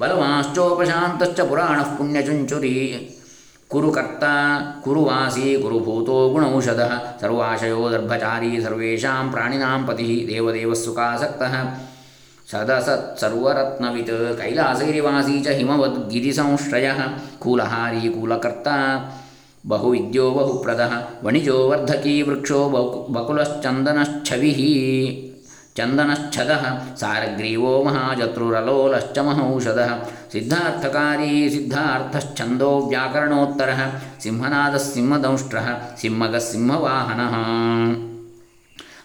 बलवाश्चोपशान्तश्च 0.00 1.40
पुराणः 1.40 1.96
पुण्यचुञ्चुरी। 1.96 3.08
कुरु 3.70 3.90
कर्ता 3.90 4.60
कुरु 4.84 5.04
वासी 5.04 5.62
कुरु 5.62 5.78
भूतो 5.78 6.30
गुणौषधः। 6.30 6.98
सर्वाशयो 6.98 7.88
दर्भचारी 7.88 8.60
सर्वेषां 8.60 9.30
प्राणिनां 9.30 9.86
पतिः। 9.86 10.26
देवदेवः 10.26 10.74
सुखासक्तः। 10.74 11.68
सदसत् 12.52 13.20
सर्वरत्नवित् 13.20 14.10
कैलासगिरिवासी 14.40 15.40
च 15.40 15.48
हिमवद्गिरिसंश्रयः, 15.48 17.00
कूलहारी 17.40 18.08
कूलकर्ता, 18.08 18.76
बहुविद्यो 19.66 20.30
बहुप्रदः, 20.30 20.92
वणिजो 21.24 21.58
वर्धकी 21.68 22.22
वृक्षो 22.22 22.60
बकुलश्चन्दनश्छविः 23.10 24.60
चन्दनश्छदः 25.76 26.64
सारग्रीवो 26.96 27.84
महाजत्रुरलोलश्च 27.84 29.18
महौषधः, 29.18 29.94
सिद्धार्थकारी 30.32 31.50
सिद्धार्थश्छन्दो 31.50 32.86
व्याकरणोत्तरः 32.88 33.80
सिंहनादः 34.20 34.78
सिंहदंष्ट्रः 34.78 35.96
सिंहगः 35.96 36.38
सिंहवाहनः 36.38 37.36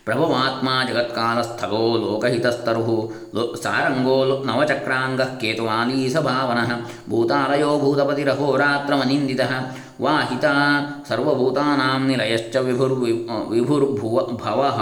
ಪ್ರಭವಾತ್ಮ 0.08 0.70
ಜಗತ್ಕಾಲಸ್ಥಗೋ 0.88 1.84
ಲೋಕಹಿತಸ್ತರು 1.98 2.96
ಲೋ 3.36 3.44
ಸಾರಂಗೋ 3.56 4.16
ನವಚಕ್ರಾಂಗ 4.46 5.22
ಕೇತುವಾಲೀ 5.42 6.10
ಸಭಾವನಃ 6.10 6.72
ಭೂತಾಲಯೋ 7.10 7.80
ಭೂತಪತಿರಹೋರಾತ್ರಮನಿಂದಿತಃ 7.80 9.54
वाहिता 10.02 10.54
सर्वभूतानां 11.10 12.00
निलयश्च 12.00 12.58
विभुर् 12.58 13.52
विभुर्भुव 13.52 14.38
भवः। 14.46 14.78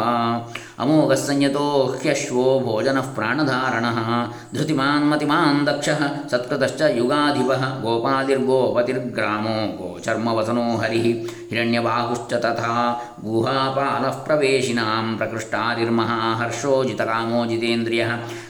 अमोघस्संयतो 0.80 2.00
ह्यश्वो 2.04 2.60
भोजनः 2.60 3.02
प्राणधारणः। 3.02 4.30
धृतिमान् 4.54 5.10
मतिमान् 5.10 5.66
दक्षः 5.66 6.28
सत्कृतश्च 6.28 6.82
युगाधिपः। 6.82 7.56
गोपादिर्गोपतिर्ग्रामो 7.56 9.50
गोचर्मवसनो 9.50 10.78
हरिः। 10.78 11.30
हिरण्यबाहुश्च 11.52 12.34
तथा 12.34 13.02
गुहापालः 13.26 14.10
प्रवेशिनां 14.10 15.18
प्रकृष्टादिर्महाहर्षोजितकामो 15.18 17.46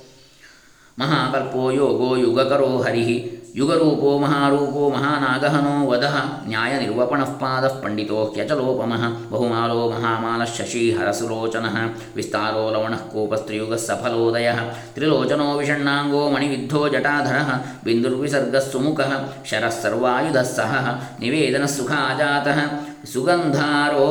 महाकल्पो 0.99 1.71
योगो 1.71 2.15
युगकरो 2.15 2.83
हरिः। 2.87 3.37
युगरूपो 3.55 4.19
महारूपो 4.19 4.89
महानागहनो 4.89 5.91
वदः 5.91 6.21
न्यायनिर्वपणः 6.47 7.23
पादः 7.23 7.67
पण्डितो 7.67 8.33
ह्यचलोपमः। 8.37 9.29
बहुमालो 9.29 9.89
महामालः 9.89 10.45
शशीहरसुलोचनः 10.45 11.89
विस्तारो 12.15 12.71
लवणः 12.71 12.95
कोपस्त्रियुगः 12.95 13.75
सफलोदयः। 13.75 14.59
त्रिलोचनो 14.95 15.57
विषण्णाङ्गो 15.57 16.31
मणिविद्धो 16.31 16.89
जटाधरः। 16.89 17.59
बिन्दुर्विसर्गः 17.85 18.59
सुमुखः। 18.59 19.25
शरः 19.45 19.69
सर्वायुधः 19.69 20.43
सहः। 20.43 20.97
निवेदनः 21.19 21.65
सुखाजातः। 21.65 22.86
ಸುಗಂಧಾರೋ 23.13 24.07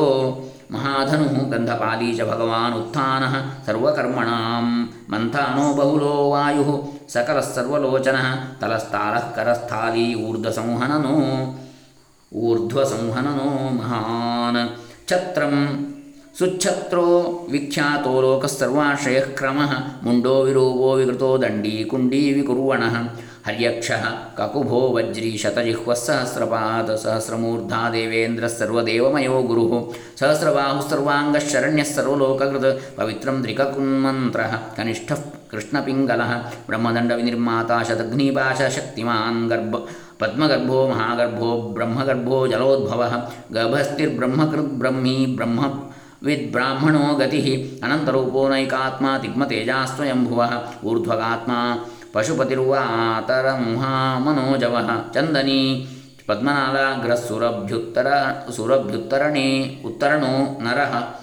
ಮಹಾಧನು 0.71 1.51
ಗಂಧಪಾಲೀ 1.51 2.15
ಚ 2.15 2.21
ಭಗವಾನ್ 2.21 2.75
ಉತ್ಥಾನ 2.75 3.25
ಸರ್ವಕರ್ಮಣಾಂ 3.67 4.67
ಮಂಥಾನೋ 5.11 5.75
ಬಹುಲೋ 5.75 6.31
ವಾಯು 6.31 6.93
ಸಕಲಸರ್ವಲೋಚನ 7.13 8.17
ಸರ್ವಲೋಚನಃ 8.61 9.35
ಕರಸ್ಥಾಲಿ 9.35 10.15
ಊರ್ಧ್ವಸಂಹನನೋ 10.15 11.17
ಊರ್ಧ್ವಸಂಹನನೋ 12.33 13.51
ಮಹಾನ್. 13.69 14.79
ಛತ್ರಂ 15.09 15.55
ಸುಚ್ಛತ್ರೋ 16.39 17.05
ವಿಖ್ಯಾತೋ 17.51 18.21
ಲೋಕಸ್ಸರ್ವಾಶ್ರಯಃ 18.21 19.27
ಕ್ರಮ, 19.35 19.61
ಮುಂಡೋ 20.03 20.43
ವಿರೂಪೋ 20.43 20.95
ವಿಕೃತೋ 20.95 21.43
ದಂಡೀ 21.43 21.85
ಕುಂಡೀ 21.85 22.33
ವಿಕುರ್ವಣಃ. 22.33 22.95
हर्यक्षः 23.47 24.05
ककुभो 24.39 24.81
वज्री 24.97 25.39
शतजिह्वस्सहस्रपाद 25.39 26.97
सहस्रमूर्धा 26.97 27.91
देवेन्द्रस्सर्वदेवमयो 27.91 29.43
गुरुः। 29.43 29.95
सहस्रबाहुः 30.21 31.39
शरण्यः 31.39 31.85
सर्वलोककृत्। 31.85 32.99
पवित्रं 32.99 33.43
त्रिककुन्मन्त्रः 33.43 34.57
कनिष्ठः 34.57 35.15
कृष्णपिङ्गलः। 35.51 36.33
ब्रह्मदण्डविनिर्माता 36.69 37.83
शतघ्नीपाशशक्तिमान् 37.83 39.49
गर्भ, 39.49 39.89
पद्मगर्भो 40.21 40.89
महागर्भो 40.89 41.75
ब्रह्मगर्भो 41.75 42.47
जलोद्भवः। 42.49 43.17
गर्भस्थिर्ब्रह्मकृद्ब्रह्मी 43.53 45.27
ब्रह्म 45.27 45.81
विद्ब्राह्मणो 46.25 47.15
गतिः। 47.15 47.49
अनन्तरूपो 47.87 48.49
नैकात्मा 48.49 49.19
तिग्मतेजास्त्वयम्भुवः। 49.19 50.63
ऊर्ध्वगात्मा 50.85 51.87
ತಿಗ್ಮತೇಜಾಸ್ವಯಂಭುವ 52.23 52.75
ಊರ್ಧ್ವಗಾತ್ಮ 52.75 53.23
ಪಶುಪತಿರ್ವಾತರಮುಹಾಮನೋಜವ. 53.23 54.77
ಚಂದನಿ 55.15 55.89
ಪದ್ಮನಾಲಾಗ್ರಸುರಭ್ಯುತ್ತರ 56.27 58.07
ಸುರಭ್ಯುತ್ತರಣೆ 58.57 59.77
ಉತ್ತರಣೋ 59.87 60.61
ನರಃ. 60.61 61.21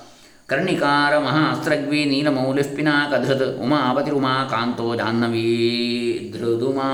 ಕರ್ಣಿಕಾರ 0.48 1.18
ಮಹಾಸ್ತ್ರಗ್ವಿ 1.18 2.06
ನೀಲಮೌಲಿಃಪಿನಾಕಧೃತ್ 2.06 3.62
ಉಮಾಪತಿರುಮಾ 3.62 4.48
ಕಾಂತೋ 4.50 4.96
ಜಾಹ್ನವೀ 4.96 6.34
ಧೃದುಮಾ, 6.34 6.90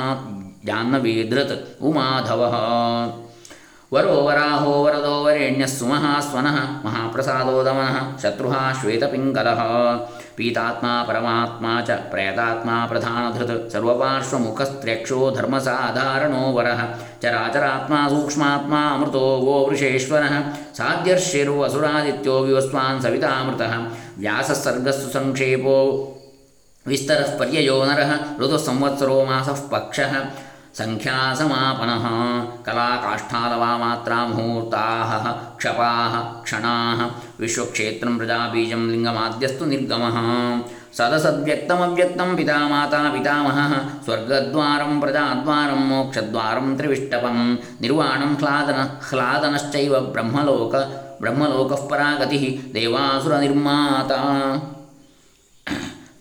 ಜಾಹ್ನವೀ 0.65 1.29
ಧೃತ್. 1.29 1.81
ಉಮಾಧವಃ. 1.81 2.55
ವರೋ 3.93 4.23
ವರಾಹೋ 4.23 4.83
ವರದೋ 4.83 5.23
ವರೇಣ್ಯಃ 5.23 5.65
ಸುಮಹಾಸ್ವನಃ 5.65 6.85
ಮಹಾಪ್ರಸಾದೋದಮನಃ 6.85 8.19
ಶತ್ರುಃ 8.19 8.55
ಶ್ವೇತಪಿಂಗಲಃ. 8.81 9.61
पीतात्मा 10.39 10.91
परमात्मा 11.07 11.71
च 11.87 11.95
प्रेतात्मा 12.11 12.75
प्रधानधृत् 12.91 13.71
सर्वपार्श्वमुखस्त्र्यक्षो 13.73 15.19
धर्मसाधारणो 15.37 16.43
वरः 16.57 16.83
चराचरात्मा 17.23 18.07
सूक्ष्मात्मा 18.09 18.81
अमृतो 18.89 19.25
वो 19.45 19.57
वृषेश्वरः 19.65 20.35
साध्यर्षिर्वसुरादित्यो 20.79 22.39
विवस्वान् 22.45 23.01
सवितामृतः 23.05 23.75
व्यासः 24.19 24.61
सर्गस्तु 24.63 25.09
सङ्क्षेपो 25.17 25.77
विस्तरः 26.85 27.37
पर्ययो 27.39 27.83
नरः 27.85 28.11
संवत्सरो 28.67 29.23
मासः 29.25 29.67
पक्षः 29.73 30.13
ಸಂಖ್ಯಾಸಮಾಪನಃ 30.75 32.03
ಕಲಾಕಾಷ್ಠಾಲವಾ 32.65 33.69
ಮಾತ್ರ 33.77 34.13
ಮುಹೂರ್ತಾಹ 34.29 35.11
ಕ್ಷಪಾ 35.57 35.91
ಕ್ಷಣಾ 36.41 36.73
ವಿಶ್ವಕ್ಷೇತ್ರಂ 37.39 38.13
ಪ್ರಜಾಬೀಜಂ 38.17 38.83
ಲಿಂಗಮಾದ್ಯಸ್ತು 38.89 39.65
ನಿರ್ಗಮಃ 39.65 40.17
ಸದಸದ್ವ್ಯಕ್ತಮವ್ಯಕ್ತಂ 40.93 42.29
ಪಿತಾಮಾತಾ 42.37 43.01
ಪಿತಾಮಹಃ 43.09 43.73
ಸ್ವರ್ಗದ್ವಾರಂ 44.05 44.93
ಪ್ರಜಾದ್ವಾರಂ 44.99 45.83
ಮೋಕ್ಷದ್ವಾರಂ 45.89 46.69
ತ್ರಿವಿಷ್ಟಪಂ 46.77 47.37
ನಿರ್ವಾಣಂ 47.81 48.33
ಹ್ಲಾದನ 48.35 48.81
ಹ್ಲಾದನಶ್ಚೈವ 49.09 49.95
ಬ್ರಹ್ಮಲೋಕ 50.11 50.75
ಬ್ರಹ್ಮಲೋಕಃ 51.21 51.81
ಪರಾಗತಿ 51.87 52.41
ದೇವಾಸುರನಿರ್ಮಾತಾ 52.73 54.19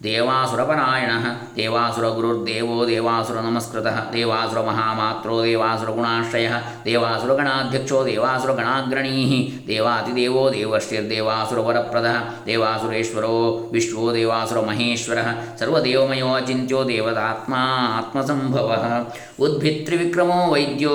देवासुरपरायणः, 0.03 1.35
देवासुरगुरुर्देवो 1.35 2.87
देवासुरनमस्कृतः, 2.87 4.11
देवासुरमहामात्रो 4.11 5.43
देवासुरगुणाश्रयः, 5.43 6.59
देवासुरगणाध्यक्षो 6.85 8.05
देवासुरगणाग्रणीः 8.05 9.67
देवातिदेवो 9.67 10.51
देवश्चिर्देवासुरवरप्रदः, 10.51 12.19
देवासुरेश्वरो 12.21 13.71
विश्वो 13.73 14.13
देवासुरमहेश्वरः, 14.13 15.57
सर्वदेवमयो 15.57 16.29
अचिन्त्यो 16.29 16.85
देवतात्मा 16.85 17.61
आत्मसम्भवः। 17.99 19.05
उद्भित्रिविक्रमो 19.41 20.55
वैद्यो 20.55 20.95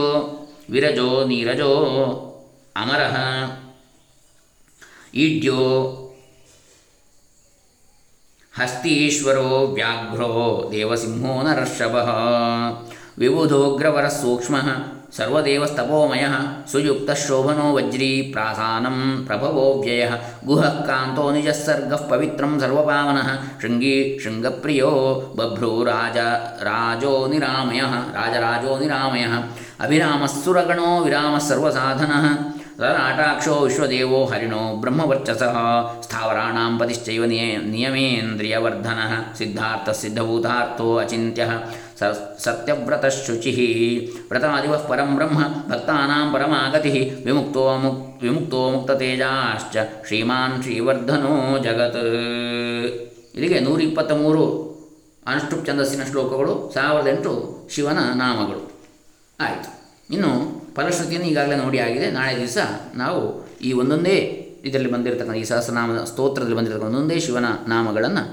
विरजो 0.71 1.25
नीरजो 1.25 1.69
अमरः। 2.77 3.47
ईड्यो 5.15 5.99
हस्तीश्वरो 8.59 9.71
व्याघ्रो 9.75 10.67
देवसिंहो 10.71 11.41
नर्षभ 11.41 11.93
विबुधोग्रवरः 13.19 14.09
सूक्ष्मः 14.09 14.67
सर्वदेवस्तपोमयः 15.11 16.65
सुयुक्तः 16.67 17.13
शोभनो 17.13 17.73
वज्री 17.73 18.21
प्रासानं 18.21 19.25
प्रभवोऽव्ययः 19.25 20.17
गुहः 20.45 20.69
सर्ग 20.69 21.31
पवित्र 21.31 21.51
सर्गः 21.51 22.09
पवित्रं 22.09 22.59
सर्वपावनः। 22.59 23.37
प्रिय 23.59 24.19
शृङ्गप्रियो 24.23 24.91
बभ्रूराज 25.35 26.17
राजो 26.63 27.27
निरामयः, 27.27 27.93
राजराजो 27.95 28.79
निरामयः। 28.79 29.43
अभिरामः 29.79 30.27
सुरगणो, 30.27 30.99
विरामः 31.03 31.39
सर्वसाधनः। 31.39 32.52
ತದನಾಟಾಕ್ಷೋ 32.77 33.53
ವಿಶ್ವದೇವೋ 33.53 34.25
ಹರಿಣೋ 34.25 34.75
ಬ್ರಹ್ಮವರ್ಚಸಃ 34.75 35.55
ಸ್ಥಾವರಾಣಾಂ 36.01 36.79
ಪತಿಶ್ಚೈವ 36.79 37.25
ನಿಯ 37.25 37.57
ನಿಯಮೇಂದ್ರಿಯವರ್ಧನಃ 37.57 39.33
ಸಿದ್ಧಾರ್ಥ 39.37 39.89
ಸಿದ್ಧಭೂತಾರ್ಥೋ 39.89 40.97
ಅಚಿಂತ್ಯಃ 40.97 41.51
ಸ 41.99 42.03
ಸತ್ಯವ್ರತಶುಚಿಃ 42.39 43.59
ವ್ರತಾದಿವ 44.31 44.77
ಪರಂ 44.77 45.15
ಬ್ರಹ್ಮ 45.15 45.39
ಭಕ್ತಾನಾಂ 45.69 46.33
ಪರಮಾಗತಿ 46.33 47.23
ವಿಮುಕ್ತೋ 47.25 47.77
ಮುಕ್ 47.77 48.23
ವಿಮುಕ್ತೋ 48.23 48.69
ಮುಕ್ತತೇಜಾಶ್ಚ 48.69 49.77
ಶ್ರೀಮಾನ್ 50.07 50.63
ಶ್ರೀವರ್ಧನೋ 50.63 51.57
ಜಗತ್ 51.57 52.03
ಇಲ್ಲಿಗೆ 53.35 53.59
ನೂರಿಪ್ಪತ್ತ 53.59 54.11
ಮೂರು 54.11 54.73
ಅನುಷ್ಠುಪ್ 55.27 55.67
ಛಂದಸ್ಸಿನ 55.67 56.03
ಶ್ಲೋಕಗಳು, 56.03 56.71
ಸಾವಿರದ 56.73 57.07
ಎಂಟು 57.07 57.31
ಶಿವನ 57.75 57.97
ನಾಮಗಳು. 58.13 58.61
ಆಯಿತು. 59.39 59.69
ಇನ್ನು 60.13 60.62
ಫಲಶ್ರುತಿಯನ್ನು 60.75 61.27
ಈಗಾಗಲೇ 61.27 61.55
ನೋಡಿ 61.55 61.79
ಆಗಿದೆ. 61.79 62.11
ನಾಳೆ 62.11 62.37
ದಿವಸ 62.37 62.57
ನಾವು 62.95 63.47
ಈ 63.59 63.73
ಒಂದೊಂದೇ 63.73 64.39
ಇದರಲ್ಲಿ 64.65 64.91
ಬಂದಿರತಕ್ಕಂಥ 64.91 65.35
ಈ 65.35 65.43
ಸಹಸ್ರನಾಮದ 65.43 66.03
ಸ್ತೋತ್ರದಲ್ಲಿ 66.03 66.55
ಬಂದಿರತಕ್ಕಂಥ 66.55 66.89
ಒಂದೊಂದೇ 66.89 67.19
ಶಿವನ 67.19 67.45
ನಾಮಗಳನ್ನು 67.67 68.23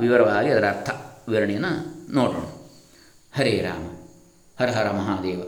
ವಿವರವಾಗಿ 0.00 0.48
ಅದರ 0.48 0.68
ಅರ್ಥ 0.68 0.90
ವಿವರಣೆಯನ್ನು 1.28 1.72
ನೋಡೋಣ. 2.14 2.44
ಹರೇ 3.36 3.60
ರಾಮ, 3.60 3.84
ಹರ 4.60 4.68
ಹರ 4.70 4.90
ಮಹಾದೇವ. 4.90 5.42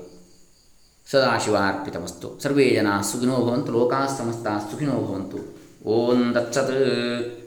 ಸದಾಶಿವಾರ್ಪಿತಮಸ್ತು. 1.10 2.38
ಸರ್ವೇ 2.42 2.70
ಜನ 2.70 2.86
ಸುಖಿನೋ 3.12 3.36
ಭವಂತು, 3.36 3.72
ಲೋಕಾಃ 3.72 4.18
ಸಮಸ್ತ 4.18 4.46
ಸುಖಿನೋ 4.70 4.92
ಭವಂತು. 4.92 5.38
ಓಂ 5.88 6.34
ತತ್ಸತ್. 6.34 7.37